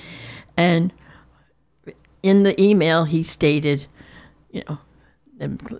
And 0.55 0.93
in 2.21 2.43
the 2.43 2.59
email, 2.61 3.05
he 3.05 3.23
stated, 3.23 3.87
you 4.51 4.63
know, 4.69 4.77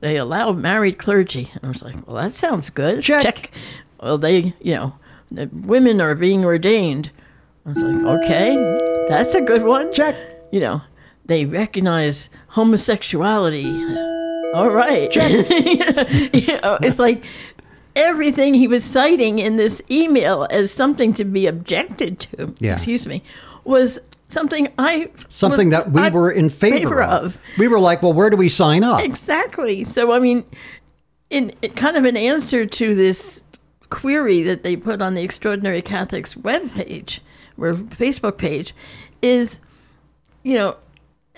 they 0.02 0.18
allow 0.18 0.52
married 0.52 0.98
clergy. 0.98 1.52
And 1.54 1.66
I 1.66 1.68
was 1.68 1.84
like, 1.84 2.08
well, 2.08 2.16
that 2.18 2.34
sounds 2.34 2.70
good. 2.70 3.04
Check. 3.04 3.52
Well, 4.02 4.18
they, 4.18 4.54
you 4.62 4.74
know, 4.76 4.94
the 5.30 5.48
women 5.54 6.02
are 6.02 6.16
being 6.16 6.44
ordained. 6.44 7.12
I 7.66 7.74
was 7.74 7.84
like, 7.84 8.24
okay, 8.24 9.06
that's 9.08 9.36
a 9.36 9.42
good 9.42 9.64
one. 9.64 9.94
Check. 9.94 10.16
You 10.52 10.60
know, 10.62 10.82
they 11.26 11.46
recognize 11.46 12.30
homosexuality. 12.48 13.66
All 14.54 14.70
right. 14.72 15.10
Check. 15.12 15.32
you 16.34 16.60
know, 16.62 16.78
it's 16.82 17.00
like 17.00 17.24
everything 17.96 18.54
he 18.54 18.68
was 18.68 18.84
citing 18.84 19.40
in 19.40 19.58
this 19.58 19.82
email 19.92 20.48
as 20.50 20.72
something 20.72 21.14
to 21.14 21.24
be 21.24 21.46
objected 21.46 22.20
to, 22.22 22.54
Yeah. 22.60 22.74
excuse 22.74 23.06
me, 23.06 23.24
was 23.64 24.00
something 24.32 24.70
I 24.78 25.10
Something 25.30 25.70
was- 25.70 25.78
that 25.78 25.92
we 25.92 26.02
I- 26.02 26.10
were 26.10 26.32
in 26.32 26.50
favor, 26.50 27.02
of. 27.04 27.38
We 27.58 27.68
were 27.68 27.80
like, 27.80 28.02
well, 28.02 28.14
where 28.14 28.30
do 28.30 28.38
we 28.38 28.50
sign 28.50 28.84
up? 28.84 29.02
Exactly. 29.04 29.84
So 29.84 30.12
I 30.12 30.20
mean, 30.20 30.46
in 31.30 31.54
it 31.62 31.76
kind 31.76 31.98
of 31.98 32.06
an 32.06 32.18
answer 32.18 32.66
to 32.66 32.96
this 32.96 33.44
query 33.90 34.42
that 34.44 34.64
they 34.64 34.76
put 34.76 35.02
on 35.02 35.14
the 35.14 35.22
Extraordinary 35.22 35.82
Catholics 35.82 36.34
webpage 36.36 37.20
or 37.58 37.74
Facebook 37.74 38.38
page 38.38 38.74
is, 39.22 39.60
you 40.44 40.56
know, 40.56 40.78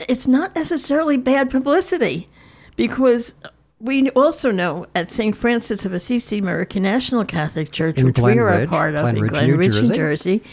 it's 0.08 0.28
not 0.28 0.56
necessarily 0.56 1.18
bad 1.18 1.50
publicity 1.50 2.28
because 2.76 3.34
we 3.80 4.10
also 4.12 4.50
know 4.52 4.86
at 4.96 5.12
St. 5.12 5.36
Francis 5.36 5.84
of 5.86 5.94
Assisi 5.94 6.38
American 6.38 6.84
National 6.84 7.26
Catholic 7.26 7.72
Church, 7.72 7.98
In 7.98 8.06
which 8.06 8.20
we 8.20 8.38
are 8.40 8.50
a 8.50 8.68
part 8.68 8.96
of 8.96 9.02
Glen 9.02 9.18
in 9.18 9.22
Ridge, 9.24 9.32
Glen 9.32 9.48
New 9.48 9.58
Ridge, 9.58 9.74
Jersey. 9.74 9.88
New 9.90 9.96
Jersey, 9.96 10.44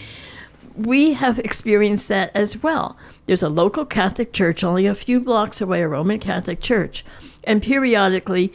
we 0.87 1.13
have 1.15 1.39
experienced 1.39 2.09
that 2.09 2.31
as 2.35 2.63
well. 2.63 2.97
There's 3.27 3.43
a 3.43 3.49
local 3.49 3.85
Catholic 3.85 4.33
church 4.33 4.65
only 4.65 4.87
a 4.87 4.95
few 4.95 5.21
blocks 5.21 5.61
away, 5.61 5.83
a 5.83 5.89
Roman 5.89 6.19
Catholic 6.19 6.61
church, 6.61 7.05
and 7.45 7.63
periodically 7.63 8.53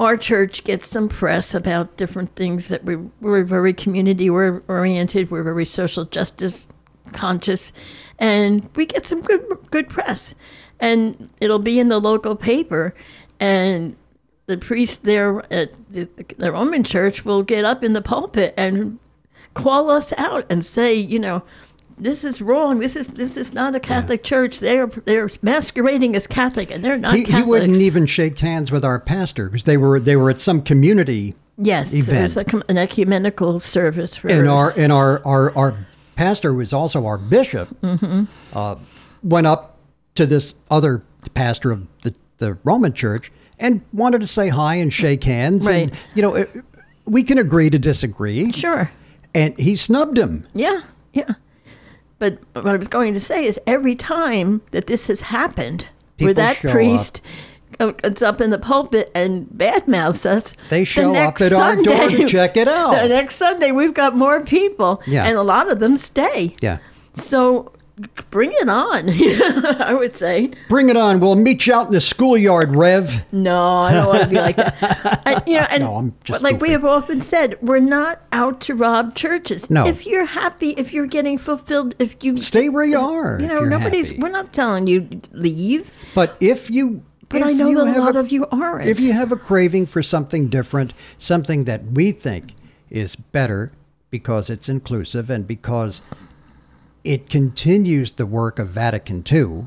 our 0.00 0.16
church 0.16 0.64
gets 0.64 0.88
some 0.88 1.08
press 1.08 1.54
about 1.54 1.96
different 1.96 2.34
things 2.34 2.68
that 2.68 2.84
we, 2.84 2.96
we're 3.20 3.44
very 3.44 3.72
community 3.72 4.28
oriented, 4.28 5.30
we're 5.30 5.42
very 5.42 5.64
social 5.64 6.04
justice 6.04 6.68
conscious, 7.12 7.72
and 8.18 8.68
we 8.74 8.86
get 8.86 9.06
some 9.06 9.20
good 9.20 9.44
good 9.70 9.88
press. 9.88 10.34
And 10.80 11.30
it'll 11.40 11.60
be 11.60 11.78
in 11.78 11.88
the 11.88 12.00
local 12.00 12.34
paper, 12.34 12.94
and 13.38 13.96
the 14.46 14.58
priest 14.58 15.04
there 15.04 15.44
at 15.52 15.72
the, 15.90 16.08
the 16.36 16.52
Roman 16.52 16.84
church 16.84 17.24
will 17.24 17.42
get 17.42 17.64
up 17.64 17.82
in 17.82 17.92
the 17.92 18.02
pulpit 18.02 18.52
and 18.56 18.98
call 19.54 19.90
us 19.90 20.12
out 20.18 20.44
and 20.50 20.66
say, 20.66 20.94
you 20.94 21.18
know, 21.18 21.42
this 21.98 22.24
is 22.24 22.40
wrong. 22.42 22.78
This 22.80 22.96
is 22.96 23.08
this 23.08 23.36
is 23.36 23.52
not 23.54 23.74
a 23.74 23.80
Catholic 23.80 24.22
church. 24.24 24.60
They're 24.60 24.86
they're 24.86 25.30
masquerading 25.42 26.16
as 26.16 26.26
Catholic, 26.26 26.70
and 26.70 26.84
they're 26.84 26.98
not 26.98 27.14
He, 27.14 27.24
he 27.24 27.42
wouldn't 27.42 27.76
even 27.76 28.06
shake 28.06 28.38
hands 28.38 28.70
with 28.72 28.84
our 28.84 28.98
pastor 28.98 29.48
because 29.48 29.64
they 29.64 29.76
were 29.76 30.00
they 30.00 30.16
were 30.16 30.30
at 30.30 30.40
some 30.40 30.62
community 30.62 31.34
Yes, 31.56 31.94
event. 31.94 32.18
it 32.18 32.22
was 32.22 32.36
like 32.36 32.52
an 32.52 32.76
ecumenical 32.78 33.60
service 33.60 34.16
for 34.16 34.28
and 34.28 34.48
our 34.48 34.70
and 34.76 34.92
our 34.92 35.22
our, 35.24 35.56
our 35.56 35.86
pastor 36.16 36.52
was 36.52 36.72
also 36.72 37.06
our 37.06 37.18
bishop 37.18 37.68
Mm-hmm. 37.80 38.24
uh, 38.56 38.76
went 39.22 39.46
up 39.46 39.78
to 40.16 40.26
this 40.26 40.54
other 40.70 41.02
pastor 41.34 41.70
of 41.70 41.86
the, 42.02 42.14
the 42.38 42.58
roman 42.64 42.92
church 42.92 43.30
and 43.58 43.80
wanted 43.92 44.20
to 44.20 44.26
say 44.26 44.48
hi 44.48 44.74
and 44.74 44.92
shake 44.92 45.22
hands 45.24 45.66
Right. 45.66 45.88
and 45.90 45.92
you 46.14 46.22
know 46.22 46.34
it, 46.34 46.50
we 47.06 47.22
can 47.22 47.38
agree 47.38 47.70
to 47.70 47.78
disagree 47.78 48.50
sure. 48.52 48.90
and 49.34 49.56
he 49.58 49.76
snubbed 49.76 50.18
him 50.18 50.44
Yeah, 50.54 50.80
yeah. 51.12 51.34
But 52.18 52.38
what 52.54 52.66
I 52.66 52.76
was 52.76 52.88
going 52.88 53.14
to 53.14 53.20
say 53.20 53.44
is 53.44 53.60
every 53.66 53.94
time 53.96 54.62
that 54.70 54.86
this 54.86 55.08
has 55.08 55.22
happened, 55.22 55.88
where 56.18 56.32
that 56.34 56.56
priest 56.58 57.20
uh, 57.80 57.90
gets 57.90 58.22
up 58.22 58.40
in 58.40 58.50
the 58.50 58.58
pulpit 58.58 59.10
and 59.14 59.46
badmouths 59.48 60.24
us, 60.24 60.54
They 60.70 60.80
the 60.80 60.84
show 60.84 61.10
up 61.10 61.14
next 61.14 61.42
at 61.42 61.52
our 61.52 61.76
door 61.76 62.08
to 62.10 62.28
check 62.28 62.56
it 62.56 62.68
out. 62.80 62.92
The 62.94 63.08
next 63.08 63.36
Sunday, 63.36 63.72
we've 63.72 63.94
got 63.94 64.16
more 64.16 64.40
people, 64.42 65.02
Yeah. 65.06 65.24
and 65.26 65.36
a 65.36 65.42
lot 65.42 65.70
of 65.70 65.80
them 65.80 65.96
stay. 65.96 66.54
yeah 66.62 66.78
So 67.14 67.72
bring 68.30 68.52
it 68.52 68.68
on, 68.68 69.08
I 69.80 69.94
would 69.94 70.16
say. 70.16 70.52
bring 70.68 70.88
it 70.88 70.96
on 70.96 71.20
we'll 71.20 71.36
meet 71.36 71.66
you 71.66 71.74
out 71.74 71.86
in 71.86 71.92
the 71.92 72.00
schoolyard 72.00 72.74
rev 72.74 73.24
No, 73.32 73.56
I 73.56 73.92
don't 73.92 74.06
want 74.06 74.22
to 74.24 74.28
be 74.28 74.36
like 74.36 74.56
that. 74.56 75.22
I, 75.26 75.42
you 75.46 75.54
know, 75.54 75.66
and 75.70 75.82
No, 75.84 75.96
I'm 75.96 76.14
just 76.24 76.42
like 76.42 76.60
we 76.60 76.70
have 76.70 76.84
often 76.84 77.20
said, 77.20 77.56
we're 77.62 77.78
not 77.78 78.22
out 78.32 78.60
to 78.62 78.74
rob 78.74 79.14
churches. 79.14 79.70
No. 79.70 79.86
If 79.86 80.06
you're 80.06 80.24
happy, 80.24 80.70
if 80.70 80.92
you're 80.92 81.06
getting 81.06 81.38
fulfilled, 81.38 81.94
if 81.98 82.22
you 82.24 82.40
stay 82.42 82.68
where 82.68 82.84
you 82.84 82.98
are 82.98 83.38
you 83.40 83.46
know, 83.46 83.60
nobody's. 83.60 84.08
happy. 84.08 84.20
We're 84.20 84.28
not 84.30 84.52
telling 84.52 84.86
you 84.86 85.20
leave, 85.32 85.92
but 86.14 86.36
if 86.40 86.70
you 86.70 87.02
but 87.28 87.40
if 87.40 87.46
I 87.46 87.52
know 87.52 87.84
that 87.84 87.96
a 87.96 88.00
lot 88.00 88.16
of 88.16 88.30
you 88.32 88.46
aren't. 88.46 88.88
If 88.88 89.00
you 89.00 89.12
have 89.12 89.32
a 89.32 89.36
craving 89.36 89.86
for 89.86 90.02
something 90.02 90.48
different, 90.48 90.92
something 91.18 91.64
that 91.64 91.84
we 91.92 92.12
think 92.12 92.54
is 92.90 93.16
better 93.16 93.72
because 94.10 94.50
it's 94.50 94.68
inclusive 94.68 95.30
and 95.30 95.46
because 95.46 96.00
it 97.04 97.28
continues 97.28 98.12
the 98.12 98.26
work 98.26 98.58
of 98.58 98.70
Vatican 98.70 99.22
II, 99.30 99.66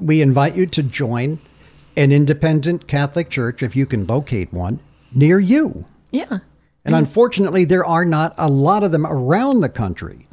we 0.00 0.22
invite 0.22 0.56
you 0.56 0.66
to 0.66 0.82
join 0.82 1.38
an 1.96 2.12
independent 2.12 2.86
Catholic 2.86 3.28
church, 3.28 3.62
if 3.62 3.76
you 3.76 3.84
can 3.84 4.06
locate 4.06 4.52
one, 4.52 4.80
near 5.12 5.38
you. 5.38 5.84
yeah, 6.10 6.38
And 6.84 6.94
unfortunately, 6.94 7.64
there 7.64 7.84
are 7.84 8.04
not 8.04 8.34
a 8.38 8.48
lot 8.48 8.84
of 8.84 8.92
them 8.92 9.04
around 9.06 9.60
the 9.60 9.68
country. 9.68 10.26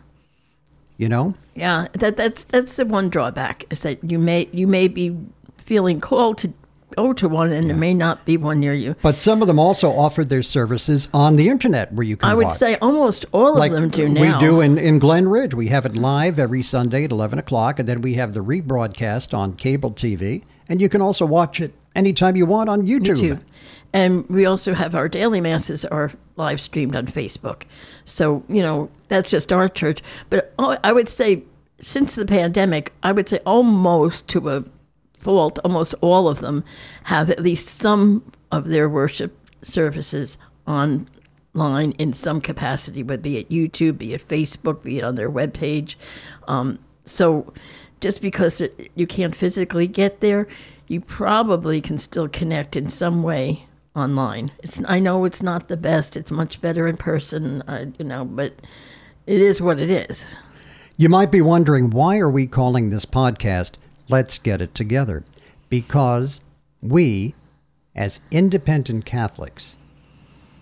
You 0.98 1.10
know? 1.10 1.34
yeah. 1.56 1.88
That 1.92 2.16
that's 2.16 2.46
that's 2.46 2.76
the 2.76 2.86
one 2.86 3.10
drawback 3.10 3.66
is 3.70 3.82
that 3.82 4.02
you 4.10 4.18
may 4.18 4.48
you 4.54 4.66
may 4.66 4.88
be 4.88 5.18
feeling 5.58 6.00
called 6.00 6.38
to 6.38 6.54
go 6.96 7.14
to 7.14 7.30
one, 7.30 7.52
and 7.52 7.70
there 7.70 7.76
may 7.76 7.94
not 7.94 8.26
be 8.26 8.38
one 8.38 8.60
near 8.60 8.74
you. 8.74 8.96
But 9.02 9.20
some 9.20 9.42
of 9.42 9.48
them 9.48 9.60
also 9.60 9.92
offered 9.92 10.30
their 10.30 10.44
services 10.44 11.08
on 11.14 11.36
the 11.36 11.50
internet 11.50 11.92
where 11.94 12.06
you 12.06 12.18
can 12.18 12.30
I 12.30 12.36
would 12.36 12.48
watch. 12.48 12.58
say 12.58 12.78
almost 12.78 13.26
all 13.32 13.56
like 13.56 13.72
of 13.72 13.76
them 13.80 13.90
do 13.90 14.10
now. 14.10 14.22
We 14.22 14.46
do 14.46 14.62
in, 14.62 14.78
in 14.78 15.00
Glen 15.00 15.28
Ridge. 15.28 15.54
We 15.54 15.68
have 15.68 15.86
it 15.86 15.96
live 15.96 16.40
every 16.40 16.62
Sunday 16.62 17.04
at 17.04 17.12
11 17.12 17.40
o'clock, 17.40 17.80
and 17.80 17.88
then 17.88 18.02
we 18.02 18.16
have 18.16 18.34
the 18.34 18.42
rebroadcast 18.42 19.38
on 19.38 19.56
cable 19.56 19.92
TV. 19.92 20.44
And 20.68 20.82
you 20.82 20.90
can 20.90 21.02
also 21.02 21.26
watch 21.26 21.62
it 21.62 21.74
anytime 21.96 22.36
you 22.36 22.46
want 22.46 22.70
on 22.70 22.88
YouTube. 22.88 23.18
YouTube. 23.18 23.42
And 23.94 24.28
we 24.30 24.46
also 24.46 24.74
have 24.74 24.96
our 24.96 25.08
daily 25.08 25.40
masses 25.40 25.86
are 25.86 26.12
live 26.36 26.60
streamed 26.60 26.96
on 26.96 27.08
Facebook. 27.08 27.64
So, 28.04 28.44
you 28.50 28.62
know, 28.62 28.90
that's 29.08 29.30
just 29.30 29.54
our 29.54 29.70
church. 29.70 30.02
But 30.30 30.54
oh, 30.60 30.78
I 30.84 30.92
would 30.92 31.08
say 31.08 31.44
since 31.80 32.16
the 32.16 32.26
pandemic, 32.26 32.94
I 33.04 33.12
would 33.12 33.30
say 33.30 33.40
almost 33.46 34.28
to 34.30 34.50
a 34.50 34.64
fault, 35.26 35.58
almost 35.64 35.96
all 36.02 36.28
of 36.28 36.40
them 36.40 36.64
have 37.06 37.32
at 37.32 37.42
least 37.42 37.68
some 37.68 38.32
of 38.52 38.68
their 38.68 38.88
worship 38.88 39.36
services 39.64 40.38
online 40.68 41.92
in 41.98 42.14
some 42.14 42.40
capacity, 42.40 43.02
whether 43.02 43.24
be 43.24 43.38
it 43.38 43.50
YouTube, 43.50 43.98
be 43.98 44.14
it 44.14 44.26
Facebook, 44.26 44.84
be 44.84 45.00
it 45.00 45.04
on 45.04 45.16
their 45.16 45.32
webpage. 45.32 45.96
Um, 46.48 46.78
so 47.06 47.52
just 48.02 48.22
because 48.22 48.62
it, 48.62 48.92
you 48.94 49.08
can't 49.08 49.36
physically 49.36 49.88
get 49.88 50.22
there, 50.22 50.48
you 50.88 51.02
probably 51.02 51.82
can 51.82 51.98
still 51.98 52.28
connect 52.28 52.76
in 52.76 52.88
some 52.90 53.24
way 53.24 53.66
online. 53.96 54.52
It's 54.60 54.80
I 54.86 55.00
know 55.00 55.26
it's 55.26 55.42
not 55.42 55.70
the 55.70 55.78
best. 55.78 56.16
It's 56.16 56.32
much 56.32 56.62
better 56.62 56.88
in 56.88 56.98
person, 56.98 57.64
uh, 57.64 57.86
you 57.98 58.06
know, 58.06 58.26
but 58.26 58.54
it 59.26 59.42
is 59.42 59.60
what 59.60 59.80
it 59.80 59.90
is. 59.90 60.24
You 60.98 61.10
might 61.10 61.32
be 61.32 61.42
wondering 61.42 61.90
why 61.90 62.20
are 62.20 62.30
we 62.30 62.46
calling 62.46 62.92
this 62.92 63.06
podcast 63.06 63.78
Let's 64.10 64.40
Get 64.40 64.62
It 64.62 64.76
Together? 64.76 65.24
Because 65.70 66.42
we, 66.82 67.36
as 67.96 68.22
independent 68.32 69.06
Catholics, 69.06 69.78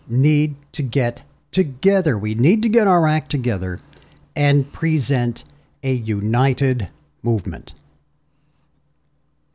need 0.08 0.56
to 0.74 0.84
get 0.84 1.24
together. 1.52 2.18
We 2.18 2.36
need 2.36 2.62
to 2.64 2.70
get 2.70 2.88
our 2.88 3.08
act 3.08 3.30
together 3.30 3.80
and 4.36 4.72
present 4.74 5.44
a 5.84 5.94
united 5.94 6.90
movement. 7.22 7.74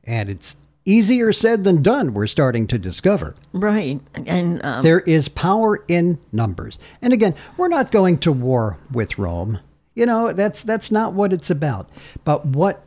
And 0.04 0.30
it's 0.30 0.57
easier 0.85 1.33
said 1.33 1.64
than 1.64 1.83
done, 1.83 2.14
we're 2.14 2.26
starting 2.26 2.66
to 2.68 2.78
discover. 2.78 3.35
Right. 3.52 4.00
And 4.14 4.64
um, 4.64 4.83
There 4.83 5.00
is 5.00 5.28
power 5.28 5.85
in 5.88 6.18
numbers. 6.33 6.78
And 7.02 7.12
again, 7.12 7.35
we're 7.57 7.68
not 7.68 7.90
going 7.90 8.18
to 8.18 8.33
war 8.33 8.78
with 8.90 9.18
Rome. 9.18 9.59
You 9.95 10.07
know, 10.07 10.33
that's 10.33 10.62
that's 10.62 10.90
not 10.90 11.12
what 11.12 11.33
it's 11.33 11.50
about. 11.50 11.90
But 12.25 12.47
what 12.47 12.85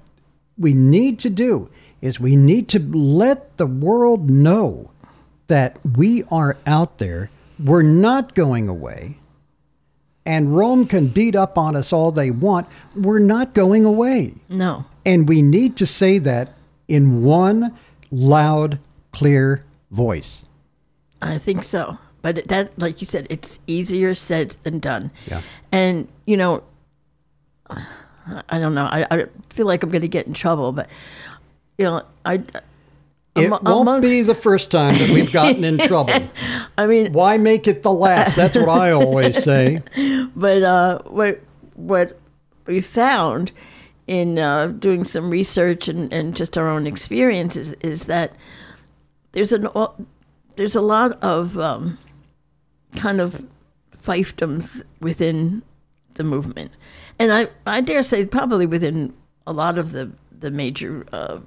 we 0.61 0.73
need 0.73 1.19
to 1.19 1.29
do 1.29 1.69
is 2.01 2.19
we 2.19 2.35
need 2.35 2.67
to 2.69 2.79
let 2.79 3.57
the 3.57 3.67
world 3.67 4.29
know 4.29 4.89
that 5.47 5.77
we 5.97 6.23
are 6.31 6.57
out 6.65 6.97
there. 6.97 7.29
We're 7.59 7.81
not 7.81 8.33
going 8.35 8.67
away. 8.67 9.17
And 10.25 10.55
Rome 10.55 10.85
can 10.87 11.07
beat 11.07 11.35
up 11.35 11.57
on 11.57 11.75
us 11.75 11.91
all 11.91 12.11
they 12.11 12.31
want. 12.31 12.67
We're 12.95 13.19
not 13.19 13.53
going 13.53 13.85
away. 13.85 14.35
no. 14.49 14.85
And 15.03 15.27
we 15.27 15.41
need 15.41 15.77
to 15.77 15.87
say 15.87 16.19
that 16.19 16.53
in 16.87 17.23
one 17.23 17.75
loud, 18.11 18.77
clear 19.11 19.63
voice. 19.89 20.45
I 21.23 21.39
think 21.39 21.63
so. 21.63 21.97
but 22.21 22.47
that, 22.49 22.77
like 22.77 23.01
you 23.01 23.07
said, 23.07 23.25
it's 23.31 23.57
easier 23.65 24.13
said 24.13 24.55
than 24.61 24.77
done. 24.77 25.09
Yeah. 25.25 25.41
And 25.71 26.07
you 26.25 26.37
know, 26.37 26.63
I 28.49 28.59
don't 28.59 28.75
know. 28.75 28.85
I, 28.85 29.05
I 29.09 29.25
feel 29.49 29.65
like 29.65 29.83
I'm 29.83 29.89
going 29.89 30.01
to 30.01 30.07
get 30.07 30.27
in 30.27 30.33
trouble, 30.33 30.71
but 30.71 30.87
you 31.77 31.85
know, 31.85 32.03
I. 32.25 32.43
It 33.33 33.45
amo- 33.45 33.59
won't 33.63 33.81
amongst- 33.87 34.01
be 34.07 34.21
the 34.23 34.35
first 34.35 34.71
time 34.71 34.97
that 34.97 35.09
we've 35.09 35.31
gotten 35.31 35.63
in 35.63 35.77
trouble. 35.87 36.13
I 36.77 36.85
mean, 36.85 37.13
Why 37.13 37.37
make 37.37 37.65
it 37.67 37.81
the 37.81 37.91
last? 37.91 38.35
That's 38.35 38.57
what 38.57 38.67
I 38.69 38.91
always 38.91 39.41
say. 39.41 39.81
but 40.35 40.61
uh, 40.63 40.99
what 41.03 41.39
what 41.75 42.19
we 42.67 42.81
found 42.81 43.53
in 44.07 44.37
uh, 44.37 44.67
doing 44.67 45.05
some 45.05 45.29
research 45.29 45.87
and, 45.87 46.11
and 46.11 46.35
just 46.35 46.57
our 46.57 46.67
own 46.67 46.85
experiences 46.85 47.71
is 47.81 48.05
that 48.05 48.33
there's 49.31 49.53
an 49.53 49.69
there's 50.57 50.75
a 50.75 50.81
lot 50.81 51.17
of 51.23 51.57
um, 51.57 51.97
kind 52.97 53.21
of 53.21 53.45
fiefdoms 54.03 54.83
within 54.99 55.63
the 56.15 56.23
movement, 56.25 56.71
and 57.21 57.31
I 57.31 57.47
I 57.65 57.81
dare 57.81 58.03
say 58.03 58.25
probably 58.25 58.65
within 58.65 59.13
a 59.47 59.53
lot 59.53 59.77
of 59.77 59.91
the 59.91 60.11
the 60.39 60.51
major 60.51 61.05
uh, 61.13 61.39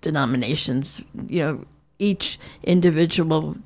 denominations. 0.00 1.02
You 1.28 1.40
know, 1.40 1.64
each 1.98 2.38
individual 2.62 3.56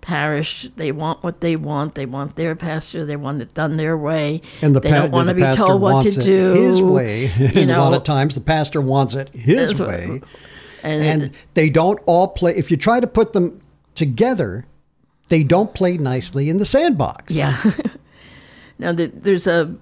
parish 0.00 0.70
they 0.76 0.92
want 0.92 1.20
what 1.24 1.40
they 1.40 1.56
want 1.56 1.96
they 1.96 2.06
want 2.06 2.36
their 2.36 2.54
pastor 2.54 3.04
they 3.04 3.16
want 3.16 3.42
it 3.42 3.52
done 3.54 3.76
their 3.76 3.96
way 3.98 4.40
And 4.62 4.76
the, 4.76 4.78
they 4.78 4.90
pa- 4.90 5.00
don't 5.00 5.10
want 5.10 5.28
to 5.30 5.34
be 5.34 5.40
pastor 5.42 5.64
told 5.66 5.80
what 5.82 5.94
wants 5.94 6.14
to 6.14 6.20
it 6.20 6.24
do 6.24 6.52
his 6.52 6.80
way. 6.80 7.26
you 7.26 7.46
and 7.62 7.70
a 7.72 7.78
lot 7.80 7.92
of 7.92 8.04
times 8.04 8.36
the 8.36 8.40
pastor 8.40 8.80
wants 8.80 9.14
it 9.14 9.30
his 9.30 9.70
That's 9.70 9.80
what- 9.80 9.88
way. 9.88 10.20
and, 10.84 11.02
And 11.02 11.30
they 11.54 11.68
don't 11.70 11.98
all 12.06 12.28
play. 12.28 12.54
If 12.54 12.70
you 12.70 12.76
try 12.76 13.00
to 13.00 13.06
put 13.08 13.32
them 13.32 13.60
together, 13.96 14.64
they 15.28 15.42
don't 15.42 15.74
play 15.74 15.96
nicely 15.98 16.50
in 16.50 16.58
the 16.58 16.66
sandbox. 16.66 17.34
yeah 17.34 17.60
now 18.78 18.92
the, 18.92 19.06
there's 19.06 19.48
a 19.48 19.74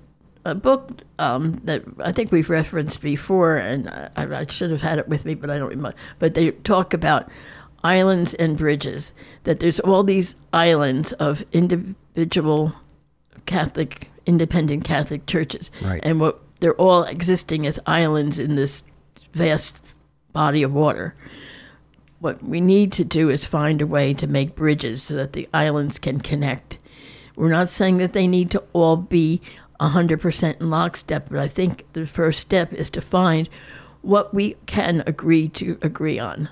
a 0.45 0.55
book 0.55 0.91
um, 1.19 1.61
that 1.65 1.83
I 2.03 2.13
think 2.13 2.31
we've 2.33 2.51
referenced 2.51 3.01
before, 3.01 3.57
and 3.57 3.89
I, 3.89 4.11
I 4.17 4.47
should 4.49 4.71
have 4.71 4.83
had 4.83 4.99
it 4.99 5.09
with 5.09 5.25
me, 5.25 5.35
but 5.35 5.51
I 5.51 5.59
don't 5.59 5.71
remember. 5.71 5.97
But 6.19 6.35
they 6.35 6.51
talk 6.51 6.93
about 6.93 7.29
islands 7.83 8.35
and 8.35 8.57
bridges. 8.57 9.13
That 9.45 9.61
there's 9.61 9.81
all 9.81 10.03
these 10.03 10.37
islands 10.53 11.13
of 11.15 11.45
individual 11.53 12.75
Catholic, 13.47 14.11
independent 14.27 14.85
Catholic 14.85 15.27
churches, 15.27 15.71
Right. 15.83 16.01
and 16.03 16.21
what 16.21 16.41
they're 16.61 16.75
all 16.75 17.05
existing 17.05 17.67
as 17.67 17.79
islands 17.87 18.39
in 18.39 18.55
this 18.55 18.83
vast 19.33 19.81
body 20.33 20.63
of 20.63 20.73
water. 20.73 21.15
What 22.21 22.43
we 22.43 22.61
need 22.61 22.91
to 22.93 23.05
do 23.05 23.29
is 23.29 23.45
find 23.45 23.83
a 23.83 23.87
way 23.87 24.15
to 24.15 24.27
make 24.27 24.55
bridges 24.55 25.03
so 25.03 25.15
that 25.17 25.35
the 25.35 25.49
islands 25.53 25.99
can 25.99 26.21
connect. 26.21 26.79
We're 27.37 27.51
not 27.51 27.69
saying 27.69 27.99
that 27.99 28.13
they 28.15 28.27
need 28.27 28.51
to 28.53 28.63
all 28.73 28.97
be 28.97 29.43
100% 29.91 30.61
in 30.61 30.71
lockstep, 30.71 31.29
but 31.31 31.39
I 31.39 31.49
think 31.49 31.85
the 31.93 32.07
first 32.07 32.41
step 32.41 32.73
is 32.73 32.91
to 32.91 33.01
find 33.01 33.49
what 34.03 34.35
we 34.35 34.57
can 34.67 35.03
agree 35.07 35.49
to 35.49 35.79
agree 35.83 36.19
on. 36.19 36.49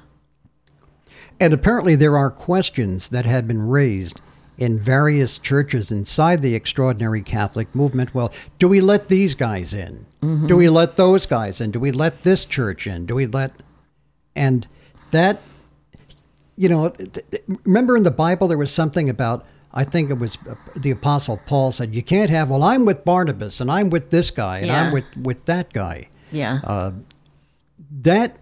And 1.38 1.52
apparently, 1.52 1.94
there 1.96 2.16
are 2.16 2.30
questions 2.30 3.08
that 3.08 3.26
had 3.26 3.48
been 3.48 3.66
raised 3.66 4.20
in 4.58 4.78
various 4.78 5.38
churches 5.38 5.90
inside 5.90 6.42
the 6.42 6.54
extraordinary 6.54 7.22
Catholic 7.22 7.74
movement. 7.74 8.14
Well, 8.14 8.32
do 8.58 8.68
we 8.68 8.80
let 8.80 9.08
these 9.08 9.34
guys 9.34 9.74
in? 9.74 10.06
Mm-hmm. 10.20 10.46
Do 10.46 10.56
we 10.56 10.68
let 10.68 10.96
those 10.96 11.26
guys 11.26 11.60
in? 11.60 11.70
Do 11.70 11.80
we 11.80 11.90
let 11.90 12.22
this 12.22 12.44
church 12.44 12.86
in? 12.86 13.06
Do 13.06 13.14
we 13.14 13.26
let. 13.26 13.52
And 14.36 14.66
that, 15.10 15.40
you 16.56 16.68
know, 16.68 16.92
remember 17.64 17.96
in 17.96 18.04
the 18.04 18.10
Bible 18.10 18.46
there 18.46 18.58
was 18.58 18.70
something 18.70 19.10
about, 19.10 19.44
I 19.74 19.84
think 19.84 20.10
it 20.10 20.18
was 20.18 20.36
uh, 20.48 20.54
the 20.76 20.90
Apostle 20.90 21.40
Paul 21.46 21.72
said, 21.72 21.94
you 21.94 22.02
can't 22.02 22.30
have, 22.30 22.50
well, 22.50 22.62
I'm 22.62 22.84
with 22.84 23.04
Barnabas 23.04 23.60
and 23.60 23.70
I'm 23.70 23.90
with 23.90 24.10
this 24.10 24.30
guy 24.30 24.58
and 24.58 24.70
I'm 24.70 24.92
with, 24.92 25.04
with 25.16 25.44
that 25.46 25.72
guy. 25.72 26.08
Yeah. 26.30 26.92
that 28.02 28.36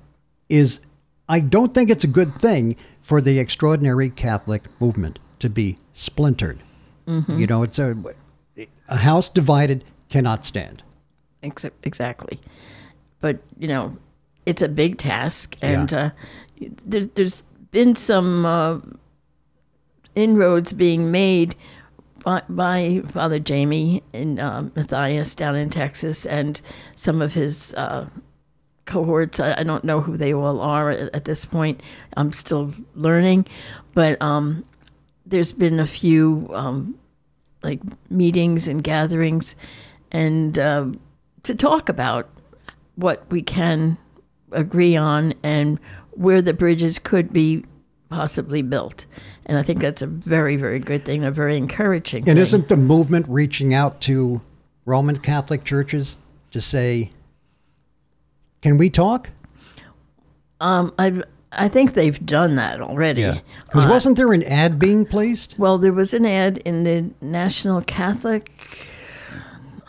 is 0.49 0.81
i 1.29 1.41
don't 1.41 1.75
think 1.75 1.91
it's 1.91 2.05
a 2.05 2.09
good 2.09 2.41
thing 2.41 2.77
for 3.03 3.21
the 3.21 3.39
extraordinary 3.39 4.11
catholic 4.11 4.65
movement 4.81 5.19
to 5.41 5.49
be 5.49 5.77
splintered. 5.93 6.61
You 7.07 7.47
know 7.47 7.63
it's 7.65 7.79
a 7.79 7.97
a 8.89 8.97
house 8.99 9.29
divided 9.29 9.85
cannot 10.09 10.45
stand. 10.45 10.83
Ex- 11.43 11.65
exactly. 11.83 12.39
But 13.21 13.39
you 13.59 13.67
know, 13.67 13.97
it's 14.47 14.63
a 14.63 14.69
big 14.69 14.99
task, 14.99 15.57
and 15.61 15.93
uh, 15.93 16.11
there's 16.85 17.09
there's 17.09 17.43
been 17.73 17.97
some 17.97 18.45
uh, 18.47 18.79
inroads 20.21 20.73
being 20.73 21.11
made 21.11 21.57
by, 22.25 22.43
by 22.49 23.03
Father 23.09 23.39
Jamie 23.39 24.03
and 24.13 24.39
uh, 24.39 24.65
Matthias 24.77 25.35
down 25.35 25.57
in 25.57 25.71
Texas, 25.71 26.27
and 26.27 26.61
some 26.97 27.23
of 27.23 27.35
his. 27.35 27.75
Uh, 27.75 28.09
cohorts. 28.87 29.39
I, 29.39 29.55
I 29.59 29.63
don't 29.63 29.85
know 29.85 30.01
who 30.01 30.17
they 30.17 30.35
all 30.35 30.61
are 30.61 30.91
at, 30.91 31.15
at 31.15 31.25
this 31.25 31.45
point. 31.47 31.81
I'm 32.17 32.33
still 32.33 32.75
learning, 32.95 33.47
but 33.95 34.21
um, 34.21 34.65
there's 35.25 35.53
been 35.53 35.81
a 35.81 35.87
few 35.87 36.51
um, 36.53 36.99
like 37.63 37.81
meetings 38.11 38.69
and 38.69 38.83
gatherings, 38.83 39.57
and 40.11 40.59
uh, 40.59 40.87
to 41.45 41.55
talk 41.55 41.89
about 41.89 42.29
what 42.97 43.31
we 43.31 43.43
can 43.43 43.97
agree 44.53 44.97
on 44.97 45.33
and 45.43 45.79
where 46.11 46.43
the 46.43 46.53
bridges 46.53 46.99
could 46.99 47.33
be 47.33 47.65
possibly 48.11 48.61
built. 48.61 49.07
And 49.47 49.57
I 49.57 49.63
think 49.63 49.81
that's 49.81 50.03
a 50.03 50.07
very, 50.07 50.57
very 50.57 50.79
good 50.79 51.05
thing, 51.05 51.25
a 51.25 51.31
very 51.31 51.57
encouraging 51.57 52.21
and 52.21 52.27
thing. 52.27 52.39
isn't 52.39 52.69
the 52.69 52.77
movement 52.77 53.27
reaching 53.29 53.73
out 53.73 54.01
to 54.03 54.43
roman 54.87 55.17
catholic 55.19 55.63
churches 55.63 56.17
to 56.51 56.61
say 56.61 57.11
can 58.63 58.77
we 58.79 58.89
talk 58.91 59.31
um, 60.61 60.93
I 60.99 61.23
I 61.53 61.69
think 61.69 61.95
they've 61.95 62.25
done 62.25 62.57
that 62.57 62.81
already. 62.81 63.43
because 63.67 63.87
Uh, 63.87 63.91
wasn't 63.91 64.17
there 64.17 64.33
an 64.33 64.43
ad 64.45 64.79
being 64.79 65.05
placed 65.07 65.59
well, 65.59 65.79
there 65.79 65.93
was 65.93 66.13
an 66.15 66.25
ad 66.27 66.59
in 66.59 66.85
the 66.85 67.11
National 67.21 67.81
Catholic. 67.83 68.51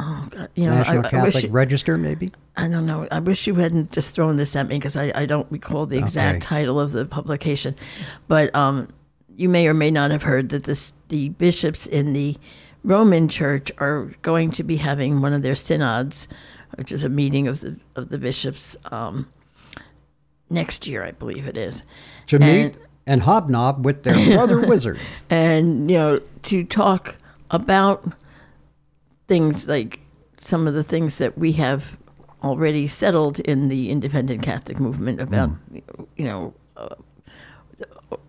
Oh 0.03 0.27
God, 0.31 0.49
you 0.55 0.65
know, 0.65 0.71
national 0.77 1.03
I, 1.03 1.07
I 1.07 1.09
catholic 1.11 1.33
wish 1.35 1.45
register 1.45 1.95
maybe 1.97 2.31
I 2.57 2.67
don't 2.67 2.87
know. 2.87 3.07
I 3.11 3.19
wish 3.19 3.45
you 3.45 3.53
hadn't 3.55 3.91
just 3.91 4.15
thrown 4.15 4.35
this 4.37 4.55
at 4.55 4.67
me 4.67 4.77
because 4.79 4.97
I, 4.97 5.11
I 5.13 5.25
don't 5.27 5.45
recall 5.51 5.85
the 5.85 5.97
exact 5.99 6.37
Okay. 6.37 6.39
title 6.39 6.79
of 6.81 6.91
the 6.91 7.05
publication. 7.05 7.75
But 8.27 8.53
um, 8.55 8.91
you 9.37 9.47
may 9.47 9.67
or 9.67 9.73
may 9.75 9.91
not 9.91 10.09
have 10.11 10.23
heard 10.23 10.49
that 10.49 10.63
this 10.63 10.93
the 11.09 11.29
bishops 11.29 11.85
in 11.85 12.13
the 12.13 12.35
Roman 12.83 13.27
Church 13.27 13.71
are 13.77 14.05
going 14.23 14.49
to 14.51 14.63
be 14.63 14.77
having 14.77 15.21
one 15.21 15.33
of 15.33 15.43
their 15.43 15.55
synods, 15.55 16.27
which 16.75 16.91
is 16.91 17.03
a 17.03 17.09
meeting 17.09 17.47
of 17.47 17.59
the 17.61 17.77
of 17.95 18.09
the 18.09 18.17
bishops 18.17 18.75
um, 18.91 19.27
next 20.49 20.87
year, 20.87 21.03
I 21.03 21.11
believe 21.11 21.47
it 21.47 21.57
is. 21.57 21.83
to 22.27 22.37
And- 22.41 22.45
meet 22.73 22.75
and 23.07 23.23
hobnob 23.23 23.83
with 23.85 24.03
their 24.03 24.35
brother 24.35 24.59
wizards 24.67 25.23
and 25.29 25.89
you 25.89 25.97
know 25.97 26.19
to 26.43 26.63
talk 26.63 27.15
about 27.49 28.13
things 29.31 29.65
like 29.65 30.01
some 30.43 30.67
of 30.67 30.73
the 30.73 30.83
things 30.83 31.17
that 31.17 31.37
we 31.37 31.53
have 31.53 31.95
already 32.43 32.85
settled 32.85 33.39
in 33.39 33.69
the 33.69 33.89
independent 33.89 34.43
Catholic 34.43 34.77
movement 34.77 35.21
about 35.21 35.51
you 36.17 36.25
know 36.25 36.53
uh, 36.75 36.95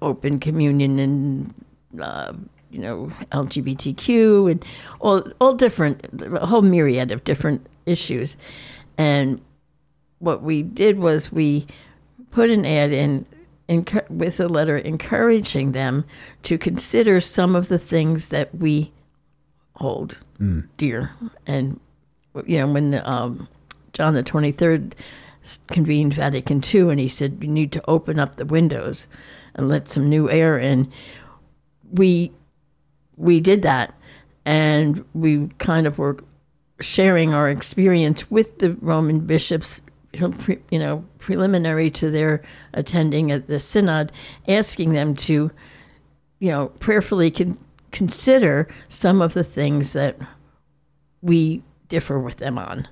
open 0.00 0.38
communion 0.38 1.00
and 1.00 1.54
uh, 2.00 2.32
you 2.70 2.78
know 2.78 3.10
LGBTQ 3.32 4.48
and 4.48 4.64
all 5.00 5.24
all 5.40 5.54
different 5.54 6.06
a 6.22 6.46
whole 6.46 6.62
myriad 6.62 7.10
of 7.10 7.24
different 7.24 7.66
issues. 7.84 8.36
And 8.96 9.40
what 10.20 10.44
we 10.44 10.62
did 10.62 11.00
was 11.00 11.32
we 11.32 11.66
put 12.30 12.48
an 12.48 12.64
ad 12.64 12.92
in 12.92 13.26
with 14.08 14.38
a 14.38 14.46
letter 14.46 14.78
encouraging 14.78 15.72
them 15.72 16.04
to 16.44 16.56
consider 16.56 17.20
some 17.20 17.56
of 17.56 17.66
the 17.66 17.78
things 17.78 18.28
that 18.28 18.54
we 18.54 18.92
hold 19.82 20.22
dear. 20.76 21.10
And 21.44 21.80
you 22.46 22.58
know, 22.58 22.72
when 22.72 23.02
um, 23.04 23.48
John 23.92 24.14
the 24.14 24.22
Twenty 24.22 24.52
Third 24.52 24.94
convened 25.66 26.14
Vatican 26.14 26.62
II, 26.72 26.90
and 26.90 27.00
he 27.00 27.08
said 27.08 27.38
you 27.42 27.48
need 27.48 27.72
to 27.72 27.90
open 27.90 28.20
up 28.20 28.36
the 28.36 28.46
windows 28.46 29.08
and 29.56 29.68
let 29.68 29.88
some 29.88 30.08
new 30.08 30.30
air 30.30 30.56
in, 30.56 30.90
we 31.92 32.32
we 33.16 33.40
did 33.40 33.62
that, 33.62 33.92
and 34.44 35.04
we 35.14 35.48
kind 35.58 35.86
of 35.86 35.98
were 35.98 36.18
sharing 36.80 37.34
our 37.34 37.50
experience 37.50 38.30
with 38.30 38.58
the 38.60 38.74
Roman 38.74 39.20
bishops, 39.20 39.80
you 40.12 40.20
know, 40.20 40.34
you 40.70 40.78
know, 40.78 41.04
preliminary 41.18 41.90
to 41.90 42.10
their 42.10 42.40
attending 42.72 43.32
at 43.32 43.48
the 43.48 43.58
synod, 43.58 44.12
asking 44.46 44.92
them 44.92 45.14
to, 45.16 45.50
you 46.38 46.50
know, 46.50 46.68
prayerfully 46.78 47.30
con- 47.30 47.58
consider 47.92 48.66
some 48.88 49.22
of 49.22 49.34
the 49.34 49.44
things 49.44 49.92
that 49.92 50.16
we 51.20 51.62
differ 51.88 52.18
with 52.18 52.38
them 52.38 52.58
on, 52.58 52.88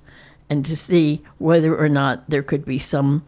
and 0.49 0.65
to 0.67 0.77
see 0.77 1.23
whether 1.39 1.77
or 1.77 1.89
not 1.89 2.29
there 2.29 2.43
could 2.43 2.65
be 2.65 2.79
some, 2.79 3.25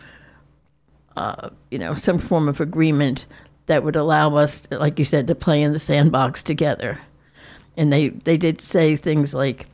uh, 1.16 1.50
you 1.70 1.78
know, 1.78 1.94
some 1.94 2.18
form 2.18 2.48
of 2.48 2.60
agreement 2.60 3.24
that 3.66 3.82
would 3.82 3.96
allow 3.96 4.36
us, 4.36 4.62
like 4.70 4.98
you 4.98 5.04
said, 5.04 5.26
to 5.26 5.34
play 5.34 5.62
in 5.62 5.72
the 5.72 5.78
sandbox 5.78 6.42
together. 6.42 7.00
And 7.76 7.92
they, 7.92 8.10
they 8.10 8.36
did 8.36 8.60
say 8.60 8.96
things 8.96 9.32
like, 9.32 9.66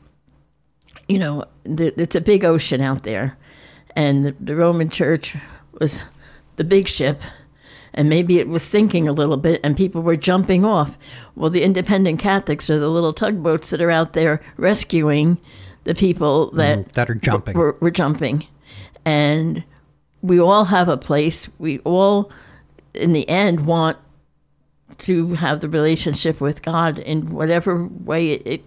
you 1.07 1.19
know, 1.19 1.43
th- 1.65 1.95
it's 1.97 2.15
a 2.15 2.21
big 2.21 2.45
ocean 2.45 2.81
out 2.81 3.03
there, 3.03 3.37
and 3.95 4.25
the, 4.25 4.35
the 4.39 4.55
Roman 4.55 4.89
Church 4.89 5.35
was 5.73 6.01
the 6.55 6.63
big 6.63 6.87
ship, 6.87 7.21
and 7.93 8.09
maybe 8.09 8.39
it 8.39 8.47
was 8.47 8.63
sinking 8.63 9.07
a 9.07 9.13
little 9.13 9.37
bit, 9.37 9.59
and 9.63 9.75
people 9.75 10.01
were 10.01 10.15
jumping 10.15 10.65
off. 10.65 10.97
Well, 11.35 11.49
the 11.49 11.63
independent 11.63 12.19
Catholics 12.19 12.69
are 12.69 12.79
the 12.79 12.87
little 12.89 13.13
tugboats 13.13 13.69
that 13.69 13.81
are 13.81 13.91
out 13.91 14.13
there 14.13 14.41
rescuing 14.57 15.37
the 15.83 15.95
people 15.95 16.51
that 16.51 16.79
Mm, 16.79 16.91
that 16.93 17.09
are 17.09 17.15
jumping. 17.15 17.57
We're, 17.57 17.75
we're 17.79 17.89
jumping, 17.89 18.47
and 19.05 19.63
we 20.21 20.39
all 20.39 20.65
have 20.65 20.89
a 20.89 20.97
place. 20.97 21.47
We 21.57 21.79
all, 21.79 22.31
in 22.93 23.13
the 23.13 23.27
end, 23.29 23.65
want 23.65 23.97
to 24.97 25.33
have 25.35 25.61
the 25.61 25.69
relationship 25.69 26.41
with 26.41 26.61
God 26.61 26.99
in 26.99 27.29
whatever 27.31 27.85
way 27.85 28.31
it, 28.31 28.41
it 28.45 28.65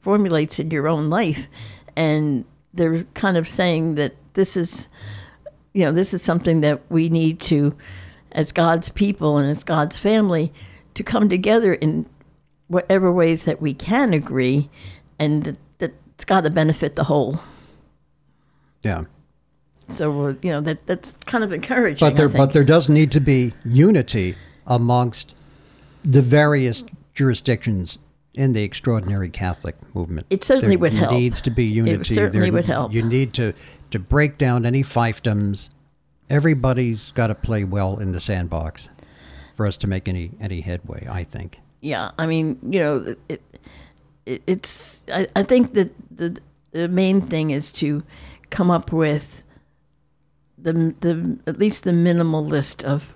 formulates 0.00 0.58
in 0.58 0.70
your 0.70 0.88
own 0.88 1.08
life. 1.08 1.46
And 1.94 2.44
they're 2.74 3.04
kind 3.14 3.36
of 3.36 3.48
saying 3.48 3.94
that 3.96 4.14
this 4.34 4.56
is, 4.56 4.88
you 5.74 5.84
know, 5.84 5.92
this 5.92 6.12
is 6.14 6.22
something 6.22 6.62
that 6.62 6.80
we 6.90 7.08
need 7.08 7.40
to, 7.42 7.76
as 8.32 8.52
God's 8.52 8.88
people 8.90 9.38
and 9.38 9.50
as 9.50 9.64
God's 9.64 9.96
family, 9.96 10.52
to 10.94 11.02
come 11.02 11.28
together 11.28 11.74
in 11.74 12.06
whatever 12.68 13.10
ways 13.12 13.44
that 13.44 13.60
we 13.62 13.72
can 13.74 14.12
agree, 14.12 14.68
and 15.18 15.44
that, 15.44 15.56
that 15.78 15.94
it's 16.14 16.24
got 16.24 16.42
to 16.42 16.50
benefit 16.50 16.96
the 16.96 17.04
whole. 17.04 17.40
yeah. 18.82 19.04
So 19.90 20.36
you 20.42 20.50
know 20.50 20.60
that 20.60 20.86
that's 20.86 21.14
kind 21.24 21.42
of 21.42 21.50
encouraging. 21.50 22.06
But 22.06 22.16
there, 22.16 22.28
but 22.28 22.52
there 22.52 22.62
does 22.64 22.90
need 22.90 23.10
to 23.12 23.20
be 23.20 23.54
unity 23.64 24.36
amongst 24.66 25.34
the 26.04 26.20
various 26.20 26.84
jurisdictions 27.14 27.96
in 28.34 28.52
the 28.52 28.62
extraordinary 28.62 29.30
Catholic 29.30 29.76
movement. 29.94 30.26
It 30.28 30.44
certainly 30.44 30.76
there 30.76 30.80
would 30.80 30.92
help. 30.92 31.12
It 31.12 31.16
needs 31.16 31.40
to 31.40 31.50
be 31.50 31.64
unity. 31.64 32.12
certainly 32.12 32.50
There- 32.50 32.52
would 32.52 32.66
help. 32.66 32.92
You 32.92 33.02
need 33.02 33.32
to 33.34 33.54
to 33.90 33.98
break 33.98 34.36
down 34.36 34.66
any 34.66 34.82
fiefdoms. 34.82 35.70
Everybody's 36.30 37.12
got 37.12 37.28
to 37.28 37.34
play 37.34 37.64
well 37.64 37.98
in 37.98 38.12
the 38.12 38.20
sandbox 38.20 38.90
for 39.56 39.66
us 39.66 39.76
to 39.78 39.86
make 39.86 40.08
any 40.08 40.30
any 40.40 40.60
headway. 40.60 41.06
I 41.10 41.24
think. 41.24 41.60
yeah, 41.80 42.10
I 42.18 42.26
mean, 42.26 42.58
you 42.62 42.80
know, 42.80 43.16
it, 43.28 43.42
it 44.26 44.42
it's. 44.46 45.04
I, 45.12 45.26
I 45.34 45.42
think 45.42 45.74
that 45.74 45.90
the 46.16 46.38
the 46.72 46.88
main 46.88 47.20
thing 47.20 47.50
is 47.50 47.72
to 47.72 48.02
come 48.50 48.70
up 48.70 48.92
with 48.92 49.42
the 50.56 50.94
the 51.00 51.38
at 51.46 51.58
least 51.58 51.84
the 51.84 51.92
minimal 51.92 52.44
list 52.44 52.84
of 52.84 53.14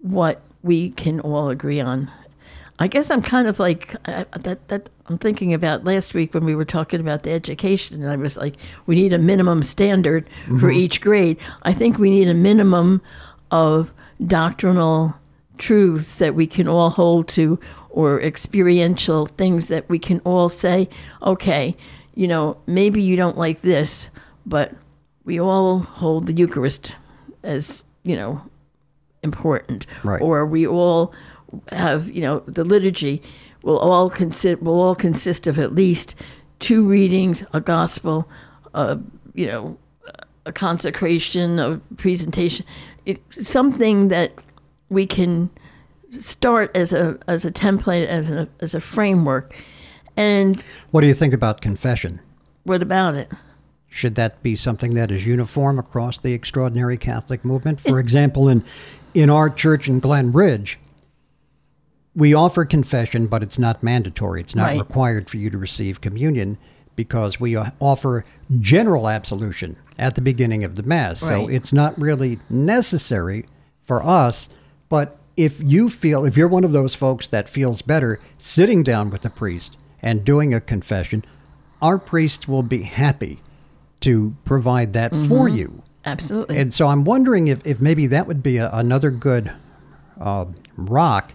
what 0.00 0.42
we 0.62 0.90
can 0.90 1.20
all 1.20 1.50
agree 1.50 1.80
on. 1.80 2.10
I 2.78 2.88
guess 2.88 3.10
I'm 3.10 3.22
kind 3.22 3.46
of 3.46 3.58
like 3.58 3.94
I, 4.06 4.26
that. 4.40 4.68
That 4.68 4.90
I'm 5.06 5.18
thinking 5.18 5.52
about 5.52 5.84
last 5.84 6.14
week 6.14 6.32
when 6.32 6.44
we 6.44 6.54
were 6.54 6.64
talking 6.64 6.98
about 6.98 7.22
the 7.22 7.30
education, 7.30 8.02
and 8.02 8.10
I 8.10 8.16
was 8.16 8.36
like, 8.36 8.56
we 8.86 8.94
need 8.94 9.12
a 9.12 9.18
minimum 9.18 9.62
standard 9.62 10.26
for 10.46 10.52
mm-hmm. 10.52 10.70
each 10.72 11.00
grade. 11.00 11.36
I 11.62 11.72
think 11.74 11.98
we 11.98 12.10
need 12.10 12.28
a 12.28 12.34
minimum 12.34 13.02
of 13.50 13.92
doctrinal 14.26 15.14
truths 15.58 16.16
that 16.18 16.34
we 16.34 16.46
can 16.46 16.66
all 16.66 16.90
hold 16.90 17.28
to, 17.28 17.60
or 17.90 18.20
experiential 18.20 19.26
things 19.26 19.68
that 19.68 19.88
we 19.88 19.98
can 19.98 20.20
all 20.20 20.48
say, 20.48 20.88
okay, 21.22 21.76
you 22.14 22.26
know, 22.26 22.56
maybe 22.66 23.02
you 23.02 23.14
don't 23.14 23.36
like 23.38 23.60
this, 23.60 24.08
but 24.46 24.74
we 25.24 25.38
all 25.38 25.80
hold 25.80 26.26
the 26.26 26.32
Eucharist 26.32 26.96
as 27.42 27.84
you 28.02 28.16
know 28.16 28.42
important, 29.22 29.86
Right. 30.02 30.20
or 30.20 30.44
we 30.44 30.66
all 30.66 31.12
have 31.70 32.08
you 32.08 32.20
know 32.20 32.40
the 32.46 32.64
liturgy 32.64 33.22
will 33.62 33.78
all 33.78 34.10
consist 34.10 34.62
will 34.62 34.80
all 34.80 34.94
consist 34.94 35.46
of 35.46 35.58
at 35.58 35.74
least 35.74 36.14
two 36.60 36.86
readings, 36.86 37.44
a 37.52 37.60
gospel, 37.60 38.28
uh, 38.74 38.96
you 39.34 39.46
know, 39.46 39.76
a 40.46 40.52
consecration, 40.52 41.58
a 41.58 41.78
presentation, 41.96 42.64
it, 43.04 43.20
something 43.30 44.08
that 44.08 44.32
we 44.88 45.06
can 45.06 45.50
start 46.20 46.70
as 46.76 46.92
a 46.92 47.18
as 47.26 47.44
a 47.44 47.50
template, 47.50 48.06
as 48.06 48.30
a 48.30 48.48
as 48.60 48.74
a 48.74 48.80
framework. 48.80 49.54
And 50.16 50.62
What 50.90 51.00
do 51.00 51.08
you 51.08 51.14
think 51.14 51.34
about 51.34 51.60
confession? 51.60 52.20
what 52.62 52.82
about 52.82 53.14
it? 53.14 53.30
Should 53.88 54.14
that 54.14 54.42
be 54.42 54.56
something 54.56 54.94
that 54.94 55.10
is 55.10 55.26
uniform 55.26 55.78
across 55.78 56.18
the 56.18 56.32
extraordinary 56.32 56.96
Catholic 56.96 57.44
movement? 57.44 57.78
For 57.80 58.00
example, 58.00 58.48
in 58.48 58.64
in 59.12 59.30
our 59.30 59.50
church 59.50 59.88
in 59.88 60.00
Glen 60.00 60.32
Ridge, 60.32 60.78
we 62.16 62.32
offer 62.34 62.64
confession, 62.64 63.26
but 63.26 63.42
it's 63.42 63.58
not 63.58 63.82
mandatory. 63.82 64.40
It's 64.40 64.54
not 64.54 64.66
Right. 64.66 64.78
required 64.78 65.28
for 65.28 65.36
you 65.36 65.50
to 65.50 65.58
receive 65.58 66.00
communion 66.00 66.58
because 66.96 67.40
we 67.40 67.56
uh, 67.56 67.70
offer 67.80 68.24
general 68.60 69.08
absolution 69.08 69.76
at 69.98 70.14
the 70.14 70.20
beginning 70.20 70.62
of 70.64 70.76
the 70.76 70.82
Mass. 70.84 71.18
So 71.20 71.48
it's 71.48 71.72
not 71.72 71.98
really 72.00 72.38
necessary 72.48 73.46
for 73.84 74.04
us. 74.04 74.48
But 74.88 75.16
if 75.36 75.60
you 75.60 75.88
feel, 75.88 76.24
if 76.24 76.36
you're 76.36 76.46
one 76.48 76.62
of 76.62 76.70
those 76.72 76.94
folks 76.94 77.26
that 77.28 77.48
feels 77.48 77.82
better 77.82 78.20
sitting 78.38 78.84
down 78.84 79.10
with 79.10 79.22
the 79.22 79.30
priest 79.30 79.76
and 80.00 80.24
doing 80.24 80.54
a 80.54 80.60
confession, 80.60 81.24
our 81.82 81.98
priests 81.98 82.46
will 82.46 82.62
be 82.62 82.82
happy 82.82 83.40
to 84.00 84.36
provide 84.44 84.92
that 84.92 85.12
for 85.28 85.48
you. 85.48 85.82
Absolutely. 86.04 86.58
And 86.58 86.72
so 86.72 86.86
I'm 86.88 87.04
wondering 87.04 87.48
if, 87.48 87.60
if 87.66 87.80
maybe 87.80 88.06
that 88.08 88.26
would 88.28 88.42
be 88.42 88.58
a, 88.58 88.70
another 88.72 89.10
good 89.10 89.50
uh, 90.20 90.44
rock 90.76 91.32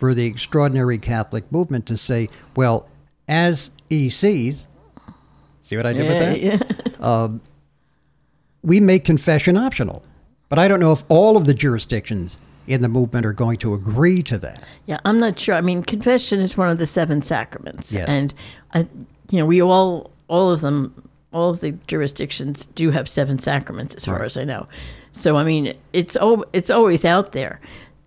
for 0.00 0.14
the 0.14 0.24
extraordinary 0.24 0.96
Catholic 0.98 1.52
movement 1.52 1.84
to 1.84 1.96
say, 1.98 2.30
well, 2.56 2.88
as 3.28 3.70
ECs, 3.90 4.66
see 5.60 5.76
what 5.76 5.84
I 5.84 5.92
did 5.92 6.08
with 6.08 6.18
that? 6.18 6.40
yeah. 6.40 6.58
Um, 7.00 7.40
we 8.62 8.78
make 8.78 9.04
confession 9.04 9.56
optional. 9.56 10.02
But 10.50 10.58
I 10.58 10.68
don't 10.68 10.80
know 10.80 10.92
if 10.92 11.02
all 11.08 11.36
of 11.38 11.46
the 11.46 11.54
jurisdictions 11.54 12.36
in 12.66 12.82
the 12.82 12.88
movement 12.90 13.24
are 13.24 13.32
going 13.32 13.56
to 13.58 13.72
agree 13.72 14.22
to 14.24 14.36
that. 14.38 14.62
Yeah, 14.84 14.98
I'm 15.06 15.18
not 15.18 15.38
sure. 15.38 15.54
I 15.54 15.62
mean, 15.62 15.82
confession 15.82 16.40
is 16.40 16.58
one 16.58 16.68
of 16.70 16.76
the 16.78 16.84
seven 16.86 17.22
sacraments, 17.22 17.90
Yes. 17.92 18.06
and 18.08 18.34
I, 18.74 18.80
you 19.30 19.38
know, 19.38 19.46
we 19.46 19.62
all, 19.62 20.10
all 20.28 20.50
of 20.50 20.60
them, 20.60 21.08
all 21.32 21.48
of 21.50 21.60
the 21.60 21.72
jurisdictions 21.86 22.66
do 22.66 22.90
have 22.90 23.08
seven 23.08 23.38
sacraments, 23.38 23.94
as 23.94 24.04
far 24.04 24.16
Right. 24.16 24.24
as 24.26 24.36
I 24.36 24.44
know. 24.44 24.66
So, 25.12 25.36
I 25.36 25.44
mean, 25.44 25.72
it's 25.94 26.16
al- 26.16 26.44
it's 26.52 26.68
always 26.70 27.04
out 27.06 27.32
there. 27.32 27.60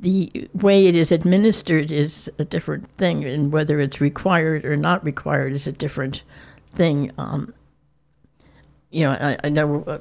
The 0.03 0.49
way 0.53 0.87
it 0.87 0.95
is 0.95 1.13
administered 1.13 1.89
is 1.89 2.29
a 2.37 2.43
different 2.43 2.89
thing, 2.97 3.23
and 3.23 3.53
whether 3.53 3.79
it's 3.79 4.01
required 4.01 4.65
or 4.65 4.75
not 4.75 5.01
required 5.01 5.53
is 5.53 5.65
a 5.65 5.71
different 5.71 6.23
thing. 6.75 7.13
Um, 7.17 7.53
you 8.91 9.05
know, 9.05 9.11
I, 9.11 9.37
I 9.45 9.47
know 9.47 9.83
uh, 9.87 9.99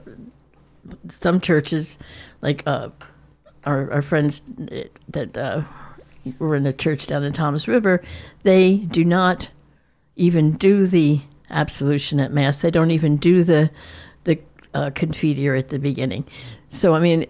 some 1.08 1.40
churches, 1.40 1.98
like 2.40 2.64
uh, 2.66 2.88
our, 3.64 3.92
our 3.92 4.02
friends 4.02 4.42
uh, 4.72 4.82
that 5.06 5.36
uh, 5.36 5.62
were 6.40 6.56
in 6.56 6.66
a 6.66 6.72
church 6.72 7.06
down 7.06 7.22
in 7.22 7.32
Toms 7.32 7.68
River, 7.68 8.02
they 8.42 8.78
do 8.78 9.04
not 9.04 9.50
even 10.16 10.56
do 10.56 10.84
the 10.84 11.20
absolution 11.48 12.18
at 12.18 12.32
mass. 12.32 12.60
They 12.60 12.72
don't 12.72 12.90
even 12.90 13.18
do 13.18 13.44
the 13.44 13.70
the 14.24 14.40
uh, 14.74 14.90
at 14.90 15.68
the 15.68 15.78
beginning. 15.80 16.24
So 16.70 16.94
I 16.96 16.98
mean, 16.98 17.26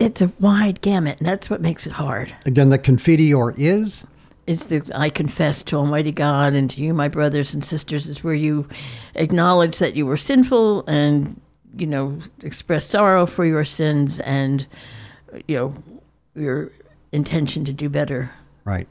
it's 0.00 0.20
a 0.22 0.32
wide 0.40 0.80
gamut, 0.80 1.18
and 1.18 1.28
that's 1.28 1.48
what 1.50 1.60
makes 1.60 1.86
it 1.86 1.92
hard. 1.92 2.34
Again, 2.46 2.70
the 2.70 2.78
confiteor 2.78 3.54
is 3.56 4.06
Is 4.46 4.64
the 4.66 4.82
I 4.94 5.10
confess 5.10 5.62
to 5.64 5.76
Almighty 5.76 6.10
God 6.10 6.54
and 6.54 6.68
to 6.70 6.80
you, 6.80 6.92
my 6.94 7.06
brothers 7.08 7.54
and 7.54 7.64
sisters, 7.64 8.08
is 8.08 8.24
where 8.24 8.34
you 8.34 8.66
acknowledge 9.14 9.78
that 9.78 9.94
you 9.94 10.06
were 10.06 10.16
sinful 10.16 10.84
and 10.88 11.40
you 11.76 11.86
know 11.86 12.18
express 12.42 12.84
sorrow 12.86 13.26
for 13.26 13.44
your 13.44 13.64
sins 13.64 14.18
and 14.20 14.66
you 15.46 15.56
know 15.56 15.74
your 16.34 16.72
intention 17.12 17.64
to 17.64 17.72
do 17.72 17.88
better 17.88 18.30
right. 18.64 18.88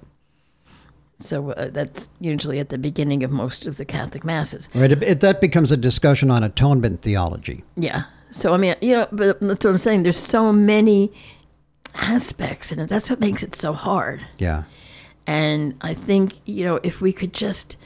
So 1.22 1.52
uh, 1.52 1.70
that's 1.72 2.10
usually 2.22 2.60
at 2.60 2.70
the 2.70 2.78
beginning 2.78 3.24
of 3.24 3.32
most 3.32 3.66
of 3.66 3.76
the 3.76 3.84
Catholic 3.84 4.24
masses. 4.24 4.70
Right. 4.74 4.90
It- 4.92 5.20
that 5.20 5.42
becomes 5.42 5.70
a 5.70 5.76
discussion 5.76 6.32
on 6.32 6.44
atonement 6.44 7.02
theology. 7.02 7.66
Yeah. 7.76 8.04
So 8.32 8.54
I 8.54 8.58
mean, 8.58 8.76
you 8.82 8.94
know, 8.94 9.08
but 9.12 9.40
that's 9.40 9.66
what 9.66 9.72
I'm 9.72 9.78
saying. 9.78 10.04
There's 10.04 10.18
so 10.18 10.54
many 10.54 11.12
aspects 11.96 12.72
in 12.72 12.80
it. 12.80 12.88
That's 12.88 13.10
what 13.10 13.20
makes 13.20 13.44
it 13.44 13.56
so 13.56 13.74
hard. 13.74 14.26
Yeah. 14.38 14.64
And 15.26 15.76
I 15.82 15.94
think 15.94 16.34
you 16.46 16.64
know, 16.64 16.80
if 16.84 17.02
we 17.02 17.14
could 17.14 17.34
just 17.34 17.78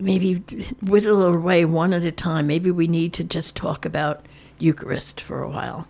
maybe 0.00 0.36
whittle 0.82 1.22
away 1.22 1.64
one 1.64 1.92
at 1.92 2.04
a 2.04 2.12
time. 2.12 2.46
Maybe 2.46 2.70
we 2.70 2.86
need 2.86 3.12
to 3.14 3.24
just 3.24 3.54
talk 3.54 3.84
about 3.84 4.26
Eucharist 4.58 5.20
for 5.20 5.42
a 5.42 5.48
while 5.48 5.86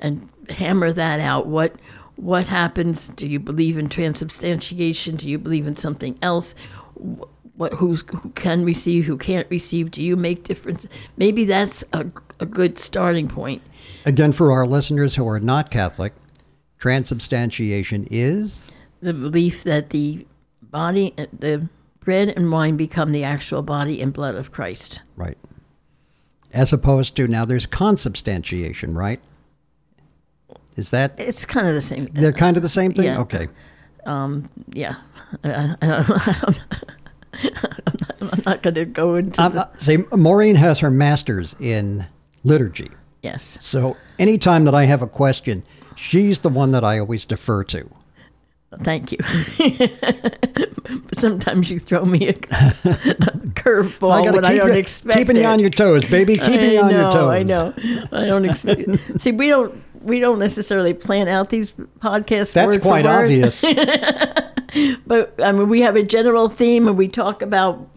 and 0.00 0.28
hammer 0.50 0.92
that 0.92 1.20
out. 1.20 1.46
What 1.46 1.74
what 2.16 2.48
happens? 2.48 3.08
Do 3.10 3.28
you 3.28 3.38
believe 3.38 3.78
in 3.78 3.88
transubstantiation? 3.88 5.16
Do 5.16 5.28
you 5.28 5.38
believe 5.38 5.66
in 5.66 5.76
something 5.76 6.18
else? 6.20 6.54
Wh- 7.58 7.60
What 7.60 7.72
who's, 7.74 8.02
who 8.08 8.30
can 8.30 8.64
receive? 8.64 9.04
Who 9.06 9.16
can't 9.18 9.46
receive? 9.50 9.90
Do 9.90 10.02
you 10.02 10.16
make 10.16 10.44
difference? 10.44 10.86
Maybe 11.16 11.44
that's 11.44 11.82
a, 11.92 12.06
a 12.40 12.46
good 12.46 12.78
starting 12.78 13.28
point. 13.28 13.62
Again, 14.06 14.32
for 14.32 14.52
our 14.52 14.66
listeners 14.66 15.16
who 15.16 15.26
are 15.28 15.40
not 15.40 15.70
Catholic, 15.70 16.14
Transubstantiation 16.78 18.06
is 18.10 18.62
The 19.02 19.12
belief 19.12 19.64
that 19.64 19.90
the 19.90 20.26
body, 20.62 21.12
the 21.36 21.68
bread 22.00 22.28
and 22.30 22.50
wine 22.52 22.76
become 22.76 23.10
the 23.12 23.24
actual 23.24 23.62
body 23.62 24.00
and 24.00 24.12
blood 24.12 24.34
of 24.36 24.52
Christ. 24.52 25.00
right. 25.16 25.36
As 26.50 26.72
opposed 26.72 27.14
to 27.16 27.28
now 27.28 27.44
there's 27.44 27.66
consubstantiation, 27.66 28.94
right? 28.96 29.20
Is 30.76 30.90
that 30.92 31.12
It's 31.18 31.44
kind 31.44 31.68
of 31.68 31.74
the 31.74 31.82
same. 31.82 32.06
they're 32.14 32.32
kind 32.32 32.56
of 32.56 32.62
the 32.62 32.68
same 32.70 32.94
thing? 32.94 33.04
Yeah. 33.04 33.18
Okay. 33.20 33.48
Um, 34.06 34.48
yeah. 34.72 34.94
I'm 38.20 38.42
not 38.46 38.62
going 38.62 38.74
to 38.74 38.84
go 38.84 39.14
into 39.16 39.40
Um, 39.42 39.54
the. 39.54 39.68
see, 39.78 39.98
Maureen 40.12 40.56
has 40.56 40.78
her 40.80 40.90
master's 40.90 41.54
in 41.60 42.04
liturgy. 42.44 42.90
yes. 43.22 43.58
So 43.60 43.96
anytime 44.18 44.64
that 44.64 44.74
I 44.74 44.84
have 44.84 45.02
a 45.02 45.06
question, 45.06 45.62
she's 45.96 46.40
the 46.40 46.48
one 46.48 46.72
that 46.72 46.84
I 46.84 46.98
always 46.98 47.24
defer 47.24 47.64
to. 47.64 47.88
Thank 48.82 49.12
you. 49.12 49.18
but 50.06 51.14
sometimes 51.18 51.70
you 51.70 51.78
throw 51.80 52.04
me 52.04 52.28
a, 52.28 52.32
a 52.32 52.34
curveball 53.56 54.30
when 54.32 54.44
I 54.44 54.50
keep 54.52 54.58
don't 54.60 54.72
you- 54.74 54.78
expect 54.78 55.18
keeping 55.18 55.36
it. 55.36 55.40
you 55.40 55.46
on 55.46 55.58
your 55.58 55.70
toes, 55.70 56.04
baby. 56.04 56.36
Keeping 56.36 56.60
I 56.60 56.72
you 56.74 56.80
on 56.80 56.90
know, 56.90 57.00
your 57.02 57.10
toes. 57.12 57.30
I 57.30 57.42
know. 57.44 57.72
I 58.12 58.26
don't 58.26 58.44
expect. 58.44 58.82
See, 59.22 59.32
we 59.32 59.48
don't 59.48 59.82
we 60.02 60.20
don't 60.20 60.38
necessarily 60.38 60.92
plan 60.94 61.28
out 61.28 61.48
these 61.48 61.72
podcasts. 61.98 62.52
That's 62.52 62.76
quite 62.78 63.06
obvious. 63.06 63.64
But 65.06 65.34
I 65.42 65.52
mean, 65.52 65.68
we 65.68 65.80
have 65.82 65.96
a 65.96 66.02
general 66.02 66.48
theme, 66.48 66.88
and 66.88 66.96
we 66.96 67.08
talk 67.08 67.42
about 67.42 67.88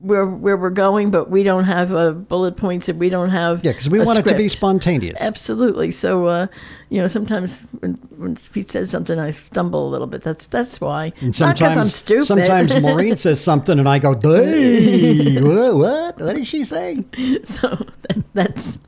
where 0.00 0.26
where 0.26 0.56
we're 0.56 0.70
going, 0.70 1.10
but 1.10 1.30
we 1.30 1.42
don't 1.42 1.64
have 1.64 1.92
uh, 1.92 2.12
bullet 2.12 2.56
points, 2.56 2.88
and 2.88 2.98
we 2.98 3.08
don't 3.08 3.30
have 3.30 3.64
Yeah, 3.64 3.72
because 3.72 3.90
we 3.90 4.00
want 4.00 4.18
it 4.18 4.26
to 4.26 4.36
be 4.36 4.48
spontaneous. 4.48 5.20
Absolutely. 5.20 5.90
So, 5.90 6.26
uh, 6.26 6.46
you 6.88 7.00
know, 7.00 7.08
sometimes 7.08 7.60
when, 7.80 7.94
when 8.16 8.36
Pete 8.36 8.70
says 8.70 8.90
something, 8.90 9.18
I 9.18 9.30
stumble 9.30 9.88
a 9.88 9.90
little 9.90 10.06
bit. 10.06 10.22
That's 10.22 10.46
that's 10.46 10.80
why. 10.80 11.12
And 11.20 11.38
Not 11.38 11.60
I'm 11.60 11.86
stupid. 11.86 12.26
Sometimes 12.26 12.80
Maureen 12.80 13.16
says 13.16 13.42
something, 13.42 13.78
and 13.78 13.88
I 13.88 13.98
go, 13.98 14.14
"Hey, 14.14 15.40
what? 15.42 15.74
What? 15.74 16.20
What 16.20 16.36
did 16.36 16.46
she 16.46 16.64
say?" 16.64 17.04
so 17.44 17.68
that, 18.08 18.24
that's 18.34 18.78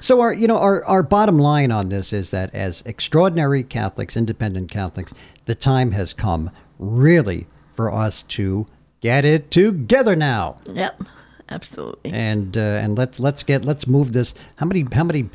So 0.00 0.20
our, 0.22 0.32
you 0.32 0.48
know, 0.48 0.56
our, 0.56 0.82
our 0.86 1.02
bottom 1.02 1.38
line 1.38 1.70
on 1.70 1.90
this 1.90 2.12
is 2.12 2.30
that 2.30 2.54
as 2.54 2.82
extraordinary 2.86 3.62
Catholics, 3.62 4.16
independent 4.16 4.70
Catholics, 4.70 5.12
the 5.50 5.54
time 5.56 5.90
has 5.90 6.12
come 6.12 6.48
really 6.78 7.44
for 7.74 7.92
us 7.92 8.22
to 8.22 8.66
get 9.00 9.24
it 9.24 9.50
together 9.50 10.14
now. 10.14 10.56
yep, 10.72 11.02
absolutely. 11.48 12.12
And 12.12 12.56
uh, 12.56 12.60
and 12.60 12.96
let's 12.96 13.18
let's 13.18 13.42
get 13.42 13.64
let's 13.64 13.88
move 13.88 14.12
this. 14.12 14.32
How 14.56 14.66
many 14.66 14.86
how 14.92 15.02
many 15.02 15.28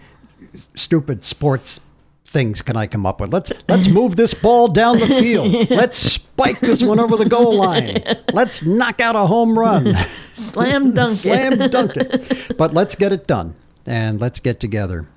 stupid 0.74 1.26
sports 1.26 1.82
things 2.24 2.62
can 2.62 2.78
I 2.78 2.88
come 2.88 3.06
up 3.06 3.20
with? 3.20 3.34
Let's 3.34 3.52
let's 3.68 3.90
move 3.90 4.16
this 4.16 4.34
ball 4.34 4.70
down 4.70 5.00
the 5.00 5.08
field. 5.08 5.70
Let's 5.70 5.98
spike 5.98 6.62
this 6.62 6.82
one 6.82 7.02
over 7.02 7.18
the 7.18 7.28
goal 7.28 7.58
line. 7.58 8.02
Let's 8.32 8.64
knock 8.64 9.02
out 9.02 9.18
a 9.18 9.28
home 9.28 9.60
run. 9.60 9.96
Slam 10.34 10.94
dunk. 10.94 11.18
it. 11.18 11.22
Slam 11.24 11.70
dunk 11.70 11.98
it. 11.98 12.58
But 12.58 12.74
let's 12.74 12.96
get 12.96 13.12
it 13.12 13.28
done. 13.28 13.56
And 13.86 14.22
let's 14.22 14.40
get 14.40 14.62
together. 14.62 15.08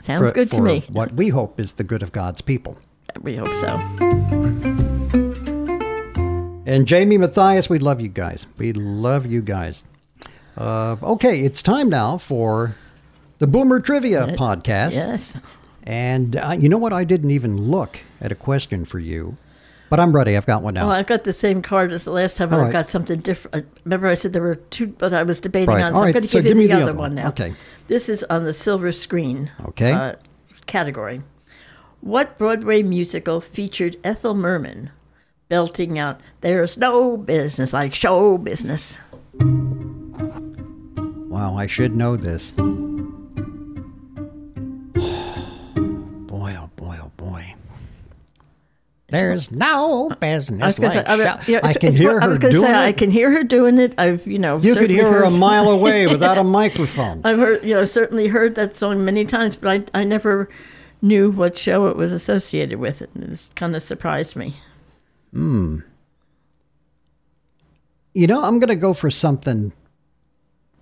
Sounds 0.00 0.30
for- 0.30 0.34
good 0.34 0.50
to 0.52 0.62
me. 0.62 0.84
What 0.90 1.12
we 1.12 1.28
hope 1.28 1.60
is 1.60 1.74
the 1.74 1.84
good 1.84 2.02
of 2.02 2.12
God's 2.12 2.40
people. 2.40 2.78
We 3.22 3.36
hope 3.36 3.52
so. 3.54 3.76
And 6.66 6.86
Jamie 6.86 7.16
Matthias, 7.16 7.70
we 7.70 7.78
love 7.78 8.00
you 8.00 8.08
guys. 8.08 8.46
We 8.58 8.72
love 8.72 9.24
you 9.26 9.40
guys. 9.40 9.84
Uh, 10.56 10.96
okay, 11.02 11.40
it's 11.42 11.62
time 11.62 11.88
now 11.88 12.18
for 12.18 12.74
the 13.38 13.46
Boomer 13.46 13.78
Trivia 13.80 14.26
podcast. 14.36 14.94
Yes. 14.96 15.36
And 15.84 16.36
uh, 16.36 16.56
you 16.58 16.68
know 16.68 16.78
what? 16.78 16.92
I 16.92 17.04
didn't 17.04 17.30
even 17.30 17.56
look 17.56 17.98
at 18.20 18.32
a 18.32 18.34
question 18.34 18.84
for 18.84 18.98
you, 18.98 19.36
but 19.90 20.00
I'm 20.00 20.14
ready. 20.14 20.36
I've 20.36 20.46
got 20.46 20.62
one 20.62 20.74
now. 20.74 20.88
Well, 20.88 20.96
I've 20.96 21.06
got 21.06 21.22
the 21.22 21.32
same 21.32 21.62
card 21.62 21.92
as 21.92 22.02
the 22.04 22.10
last 22.10 22.36
time, 22.36 22.52
All 22.52 22.58
I've 22.58 22.64
right. 22.66 22.72
got 22.72 22.90
something 22.90 23.20
different. 23.20 23.66
Remember, 23.84 24.08
I 24.08 24.14
said 24.14 24.32
there 24.32 24.42
were 24.42 24.56
two, 24.56 24.88
but 24.88 25.12
I 25.12 25.22
was 25.22 25.38
debating 25.38 25.68
Right. 25.68 25.84
on. 25.84 25.92
All 25.92 25.98
So 25.98 26.02
I'm 26.02 26.04
right, 26.06 26.12
going 26.14 26.22
to 26.24 26.28
so 26.28 26.42
give 26.42 26.56
you 26.56 26.62
give 26.62 26.62
the, 26.62 26.66
the 26.68 26.74
other 26.82 26.82
other 26.90 26.98
one 26.98 27.14
one. 27.14 27.14
now. 27.14 27.28
Okay. 27.28 27.54
This 27.86 28.08
is 28.08 28.24
on 28.24 28.42
the 28.42 28.52
silver 28.52 28.90
screen. 28.90 29.50
Okay. 29.66 29.92
Uh, 29.92 30.14
category. 30.66 31.20
What 32.00 32.38
Broadway 32.38 32.82
musical 32.82 33.40
featured 33.40 33.96
Ethel 34.04 34.34
Merman 34.34 34.90
belting 35.48 35.98
out, 35.98 36.20
"There's 36.40 36.76
no 36.76 37.16
business 37.16 37.72
like 37.72 37.94
show 37.94 38.38
business"? 38.38 38.98
wow, 41.28 41.56
I 41.56 41.66
should 41.66 41.94
know 41.96 42.16
this. 42.16 42.52
boy, 42.52 42.62
oh 46.58 46.70
boy, 46.76 46.98
oh 47.02 47.10
boy. 47.16 47.54
There's 49.08 49.50
no 49.52 50.10
business 50.20 50.62
I 50.62 50.66
was 50.66 50.78
going 50.78 50.90
to 50.90 50.96
say, 50.96 51.04
like 51.04 51.08
I, 51.08 51.16
mean, 51.16 51.38
you 51.46 51.60
I 51.62 51.74
can 51.74 51.92
hear 51.94 52.14
what- 52.14 52.22
I 52.24 52.26
was 52.26 52.38
gonna 52.38 52.52
doing 52.52 52.62
say, 52.66 52.74
I 52.74 52.90
can 52.92 53.10
hear 53.10 53.30
her 53.30 53.44
doing 53.44 53.78
it. 53.78 53.94
I've, 53.98 54.26
you 54.26 54.38
know, 54.38 54.58
You 54.58 54.74
could 54.74 54.90
hear 54.90 55.08
her 55.10 55.22
a 55.22 55.30
mile 55.30 55.68
away 55.70 56.06
without 56.12 56.38
a 56.38 56.44
microphone. 56.44 57.20
I've 57.24 57.38
heard, 57.38 57.62
you 57.64 57.74
know, 57.74 57.84
certainly 57.84 58.26
heard 58.28 58.56
that 58.56 58.74
song 58.76 59.04
many 59.04 59.24
times, 59.24 59.54
but 59.54 59.88
I, 59.94 60.00
I 60.00 60.04
never 60.04 60.48
knew 61.02 61.30
what 61.30 61.58
show 61.58 61.86
it 61.88 61.96
was 61.96 62.12
associated 62.12 62.78
with. 62.78 63.02
It 63.02 63.10
It's 63.16 63.50
kind 63.54 63.74
of 63.76 63.82
surprised 63.82 64.36
me. 64.36 64.56
Hmm. 65.32 65.80
You 68.14 68.26
know, 68.26 68.42
I'm 68.42 68.58
going 68.58 68.68
to 68.68 68.76
go 68.76 68.94
for 68.94 69.10
something 69.10 69.72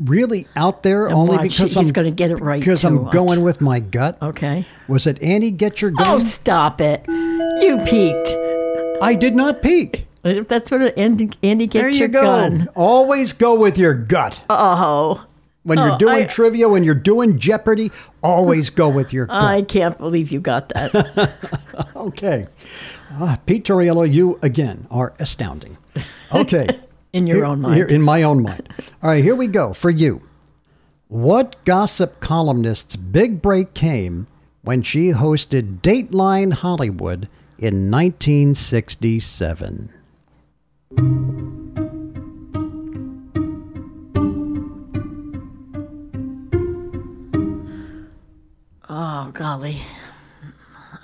really 0.00 0.46
out 0.57 0.83
there 0.83 1.07
And 1.07 1.14
only 1.14 1.37
watch, 1.37 1.42
because 1.42 1.74
he's 1.74 1.77
I'm 1.77 1.92
going 1.92 2.09
to 2.11 2.14
get 2.14 2.31
it 2.31 2.37
right. 2.37 2.61
because 2.61 2.85
I'm 2.85 3.05
watch. 3.05 3.12
going 3.12 3.42
with 3.42 3.61
my 3.61 3.81
gut. 3.81 4.18
Okay. 4.22 4.66
Was 4.88 5.07
it 5.07 5.20
Annie 5.22 5.50
Get 5.50 5.81
Your 5.83 5.90
gun. 5.90 6.07
Oh, 6.07 6.18
stop 6.20 6.81
it! 6.81 7.05
You 7.09 7.79
peeked. 7.87 8.37
I 9.03 9.14
did 9.18 9.35
not 9.35 9.62
peek. 9.62 10.07
If 10.22 10.48
that's 10.48 10.70
what 10.70 10.81
it, 10.83 10.96
Andy, 10.96 11.31
Andy 11.42 11.66
get 11.66 11.81
There 11.81 11.88
your 11.90 12.03
you 12.07 12.09
go. 12.09 12.22
gun. 12.22 12.68
Always 12.74 13.33
go 13.33 13.55
with 13.57 13.77
your 13.77 13.94
gut. 13.94 14.40
Oh, 14.48 15.24
When 15.64 15.79
you're 15.79 15.94
Oh, 15.94 15.98
doing 15.98 16.22
I- 16.24 16.27
trivia, 16.27 16.68
when 16.68 16.85
you're 16.85 16.94
doing 16.94 17.38
Jeopardy, 17.38 17.90
always 18.22 18.70
go 18.70 18.88
with 18.88 19.12
your 19.12 19.27
gut. 19.27 19.42
I 19.57 19.62
can't 19.62 19.98
believe 19.98 20.31
you 20.31 20.40
got 20.40 20.68
that. 20.70 21.33
Okay. 21.96 22.46
Ah, 23.12 23.38
Pete 23.46 23.64
Tauriello, 23.64 24.05
you 24.11 24.38
again 24.42 24.87
are 24.90 25.12
astounding. 25.18 25.77
Okay. 26.33 26.68
In 27.14 27.27
your 27.27 27.37
Here- 27.38 27.46
own 27.46 27.61
mind. 27.62 27.77
here- 27.77 27.87
in 27.87 28.03
my 28.03 28.22
own 28.24 28.42
mind. 28.42 28.68
All 29.03 29.11
right, 29.11 29.22
here 29.24 29.35
we 29.37 29.46
go 29.46 29.72
for 29.72 29.88
you. 29.90 30.20
What 31.09 31.57
gossip 31.64 32.20
columnist's 32.20 32.96
big 32.96 33.40
break 33.40 33.72
came 33.74 34.27
when 34.62 34.83
she 34.83 35.11
hosted 35.12 35.81
Dateline 35.81 36.53
Hollywood 36.55 37.29
in 37.59 37.88
1967? 37.90 39.90
Oh 48.88 49.31
golly, 49.33 49.83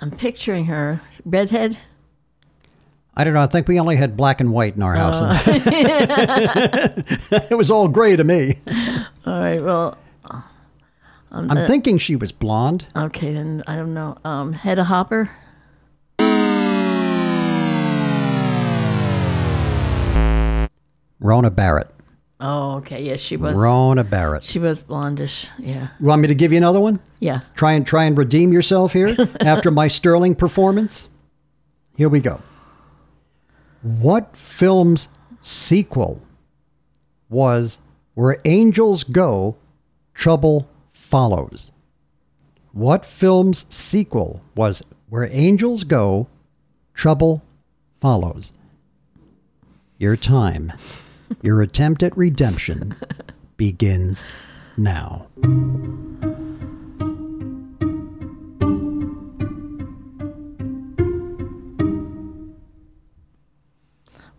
I'm 0.01 0.11
picturing 0.11 0.65
her 0.65 1.01
redhead. 1.25 1.77
I 3.15 3.23
don't 3.23 3.33
know. 3.33 3.41
I 3.41 3.47
think 3.47 3.67
we 3.67 3.79
only 3.79 3.97
had 3.97 4.15
black 4.15 4.39
and 4.39 4.53
white 4.53 4.75
in 4.75 4.83
our 4.83 4.95
house. 4.95 5.19
Uh. 5.19 5.37
it 7.49 7.57
was 7.57 7.69
all 7.69 7.89
gray 7.89 8.15
to 8.15 8.23
me. 8.23 8.55
All 9.25 9.39
right. 9.39 9.61
Well, 9.61 9.97
I'm 11.31 11.65
thinking 11.65 11.97
she 11.97 12.15
was 12.15 12.31
blonde. 12.31 12.87
okay 12.95 13.33
then. 13.33 13.63
I 13.67 13.75
don't 13.75 13.93
know. 13.93 14.17
Um, 14.23 14.53
Hedda 14.53 14.85
Hopper. 14.85 15.29
Rona 21.19 21.51
Barrett. 21.51 21.89
Oh, 22.43 22.77
okay. 22.77 23.03
Yes, 23.03 23.19
she 23.19 23.37
was. 23.37 23.55
Rona 23.55 24.03
Barrett. 24.03 24.43
She 24.43 24.57
was 24.57 24.79
blondish. 24.79 25.47
Yeah. 25.59 25.89
You 25.99 26.05
want 26.07 26.23
me 26.23 26.27
to 26.27 26.33
give 26.35 26.51
you 26.51 26.57
another 26.57 26.79
one? 26.79 26.99
Yeah. 27.19 27.41
Try 27.55 27.73
and 27.73 27.85
try 27.85 28.05
and 28.05 28.17
redeem 28.17 28.51
yourself 28.51 28.93
here 28.93 29.15
after 29.39 29.69
my 29.69 29.87
sterling 29.87 30.33
performance. 30.33 31.07
Here 31.95 32.09
we 32.09 32.19
go. 32.19 32.41
What 33.83 34.35
film's 34.35 35.07
sequel 35.41 36.21
was 37.29 37.77
Where 38.15 38.39
Angels 38.43 39.03
Go, 39.03 39.55
Trouble 40.15 40.67
Follows? 40.93 41.71
What 42.71 43.05
film's 43.05 43.65
sequel 43.69 44.41
was 44.55 44.81
Where 45.09 45.29
Angels 45.31 45.83
Go, 45.83 46.27
Trouble 46.95 47.43
Follows? 47.99 48.51
Your 49.99 50.15
time, 50.15 50.73
your 51.41 51.61
attempt 51.61 52.03
at 52.03 52.15
redemption 52.17 52.95
begins 53.57 54.23
now. 54.77 55.27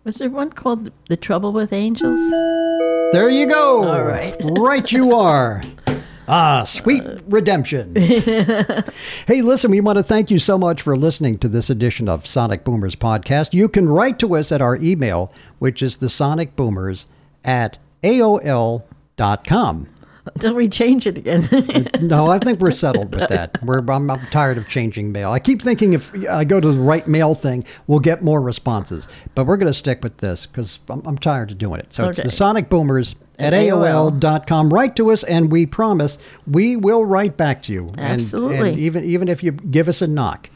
Was 0.03 0.17
there 0.17 0.29
one 0.29 0.49
called 0.49 0.91
The 1.07 1.15
Trouble 1.15 1.53
with 1.53 1.71
Angels? 1.71 2.19
There 3.13 3.29
you 3.29 3.45
go. 3.47 3.83
All 3.85 4.03
right. 4.03 4.35
right 4.41 4.91
you 4.91 5.15
are. 5.15 5.61
Ah, 6.27 6.63
sweet 6.63 7.03
redemption. 7.27 7.95
hey, 9.27 9.41
listen, 9.41 9.71
we 9.71 9.81
want 9.81 9.97
to 9.97 10.03
thank 10.03 10.31
you 10.31 10.39
so 10.39 10.57
much 10.57 10.81
for 10.81 10.95
listening 10.95 11.37
to 11.39 11.49
this 11.49 11.69
edition 11.69 12.07
of 12.07 12.25
Sonic 12.25 12.63
Boomers 12.63 12.95
podcast. 12.95 13.53
You 13.53 13.67
can 13.67 13.89
write 13.89 14.19
to 14.19 14.35
us 14.35 14.51
at 14.51 14.61
our 14.61 14.77
email, 14.77 15.33
which 15.59 15.81
is 15.81 15.97
the 15.97 16.09
Sonic 16.09 16.55
Boomers 16.55 17.07
at 17.43 17.77
AOL.com. 18.03 19.87
Until 20.25 20.53
we 20.53 20.69
change 20.69 21.05
it 21.05 21.17
again. 21.17 21.89
No, 22.01 22.27
I 22.27 22.39
think 22.39 22.59
we're 22.59 22.71
settled 22.71 23.13
with 23.13 23.29
that. 23.29 23.61
We're, 23.63 23.79
I'm, 23.79 24.09
I'm 24.09 24.25
tired 24.27 24.57
of 24.57 24.67
changing 24.67 25.11
mail. 25.11 25.31
I 25.31 25.39
keep 25.39 25.61
thinking 25.61 25.93
if 25.93 26.13
I 26.29 26.43
go 26.43 26.59
to 26.59 26.71
the 26.71 26.79
right 26.79 27.05
mail 27.07 27.33
thing, 27.33 27.63
we'll 27.87 27.99
get 27.99 28.23
more 28.23 28.41
responses. 28.41 29.07
But 29.35 29.45
we're 29.45 29.57
going 29.57 29.71
to 29.71 29.77
stick 29.77 30.03
with 30.03 30.17
this 30.17 30.45
because 30.45 30.79
I'm, 30.89 31.01
I'm 31.05 31.17
tired 31.17 31.51
of 31.51 31.57
doing 31.57 31.79
it. 31.79 31.93
So 31.93 32.09
it's 32.09 32.21
the 32.21 32.31
Sonic 32.31 32.69
Boomers 32.69 33.15
at 33.39 33.53
AOL. 33.53 34.19
AOL.com. 34.19 34.73
Write 34.73 34.95
to 34.95 35.11
us, 35.11 35.23
and 35.23 35.51
we 35.51 35.65
promise 35.65 36.17
we 36.45 36.75
will 36.75 37.05
write 37.05 37.37
back 37.37 37.63
to 37.63 37.73
you. 37.73 37.91
Absolutely. 37.97 38.69
And, 38.69 38.79
even, 38.79 39.03
even 39.03 39.27
if 39.27 39.43
you 39.43 39.51
give 39.51 39.87
us 39.89 40.01
a 40.01 40.07
knock, 40.07 40.49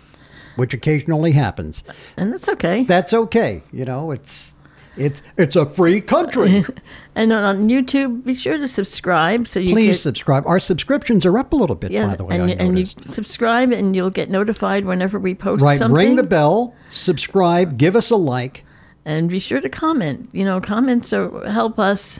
which 0.55 0.73
occasionally 0.73 1.31
happens, 1.31 1.83
and 2.17 2.31
that's 2.31 2.47
okay. 2.49 2.83
that's 2.83 3.13
okay. 3.13 3.63
You 3.71 3.85
know, 3.85 4.11
it's. 4.11 4.53
It's 4.99 5.21
it's 5.37 5.55
a 5.55 5.67
free 5.67 6.01
country. 6.01 6.65
and 7.15 7.31
on, 7.31 7.69
YouTube, 7.69 8.23
be 8.23 8.33
sure 8.33 8.57
to 8.57 8.67
subscribe 8.67 9.45
so 9.45 9.59
you 9.59 9.71
Please 9.71 9.97
get, 9.97 10.01
subscribe. 10.01 10.47
Our 10.47 10.57
subscriptions 10.57 11.23
are 11.23 11.37
up 11.37 11.53
a 11.53 11.55
little 11.55 11.75
bit, 11.75 11.91
yeah, 11.91 12.07
by 12.07 12.15
the 12.15 12.25
way. 12.25 12.33
and, 12.35 12.49
I 12.49 12.53
and 12.55 12.79
you 12.79 12.85
subscribe 12.87 13.71
and 13.71 13.95
you'll 13.95 14.09
get 14.09 14.31
notified 14.31 14.85
whenever 14.85 15.19
we 15.19 15.35
post 15.35 15.61
Right, 15.61 15.77
something. 15.77 15.95
ring 15.95 16.15
the 16.15 16.23
bell, 16.23 16.73
subscribe, 16.89 17.77
give 17.77 17.95
us 17.95 18.09
a 18.09 18.15
like. 18.15 18.65
and 19.05 19.29
be 19.29 19.37
sure 19.37 19.61
to 19.61 19.69
comment. 19.69 20.29
You 20.31 20.43
know, 20.43 20.59
comments 20.59 21.13
are, 21.13 21.47
help 21.47 21.77
us. 21.77 22.19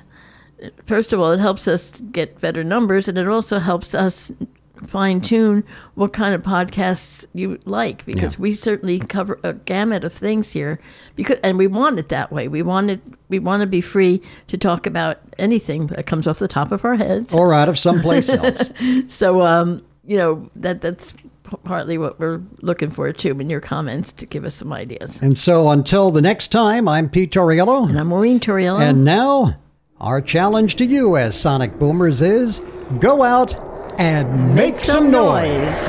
First 0.86 1.14
of 1.14 1.20
all, 1.20 1.32
it 1.32 1.40
helps 1.40 1.68
us 1.68 2.02
get 2.12 2.42
better 2.42 2.64
numbers, 2.64 3.08
and 3.08 3.18
it 3.18 3.28
also 3.28 3.60
helps 3.60 3.94
us 3.94 4.32
fine 4.86 5.20
tune 5.22 5.64
what 5.96 6.14
kind 6.14 6.36
of 6.36 6.44
podcasts 6.44 7.26
you 7.34 7.58
like 7.66 8.06
because 8.06 8.34
Yeah. 8.36 8.40
we 8.42 8.54
certainly 8.54 9.00
cover 9.00 9.40
a 9.44 9.54
gamut 9.54 10.04
of 10.04 10.14
things 10.14 10.52
here 10.52 10.80
because 11.16 11.40
and 11.42 11.58
we 11.58 11.66
want 11.66 11.98
it 11.98 12.10
that 12.10 12.32
way 12.32 12.48
we 12.48 12.62
want 12.62 12.92
it 12.92 13.00
we 13.28 13.40
want 13.40 13.62
to 13.62 13.66
be 13.66 13.82
free 13.82 14.22
to 14.46 14.56
talk 14.56 14.86
about 14.86 15.18
anything 15.40 15.88
that 15.88 16.06
comes 16.06 16.28
off 16.28 16.38
the 16.38 16.48
top 16.48 16.72
of 16.72 16.86
our 16.86 16.94
heads 16.94 17.34
or 17.34 17.56
out 17.56 17.70
of 17.70 17.80
someplace 17.80 18.30
else. 18.42 18.72
so 19.08 19.42
um 19.42 19.84
you 20.06 20.16
know 20.16 20.48
that 20.56 20.80
that's 20.82 21.12
partly 21.64 21.98
what 21.98 22.20
we're 22.20 22.40
looking 22.62 22.92
for 22.92 23.12
too 23.12 23.32
in 23.40 23.50
your 23.50 23.60
comments 23.62 24.12
to 24.12 24.28
give 24.28 24.46
us 24.46 24.54
some 24.54 24.72
ideas 24.72 25.20
And 25.24 25.40
so 25.40 25.70
until 25.70 26.12
the 26.12 26.22
next 26.22 26.50
time, 26.52 26.88
I'm 26.88 27.10
Pete 27.10 27.32
Tauriello. 27.32 27.90
and 27.90 28.00
i'm 28.00 28.08
maureen 28.10 28.40
Tauriello. 28.40 28.80
And 28.80 29.04
now, 29.04 29.56
our 30.00 30.22
challenge 30.22 30.76
to 30.76 30.86
you 30.86 31.18
as 31.18 31.40
Sonic 31.40 31.80
Boomers 31.80 32.22
is 32.22 32.62
go 33.00 33.24
out 33.24 33.56
and 34.00 34.54
make, 34.54 34.80
some 34.80 35.10
noise. 35.10 35.88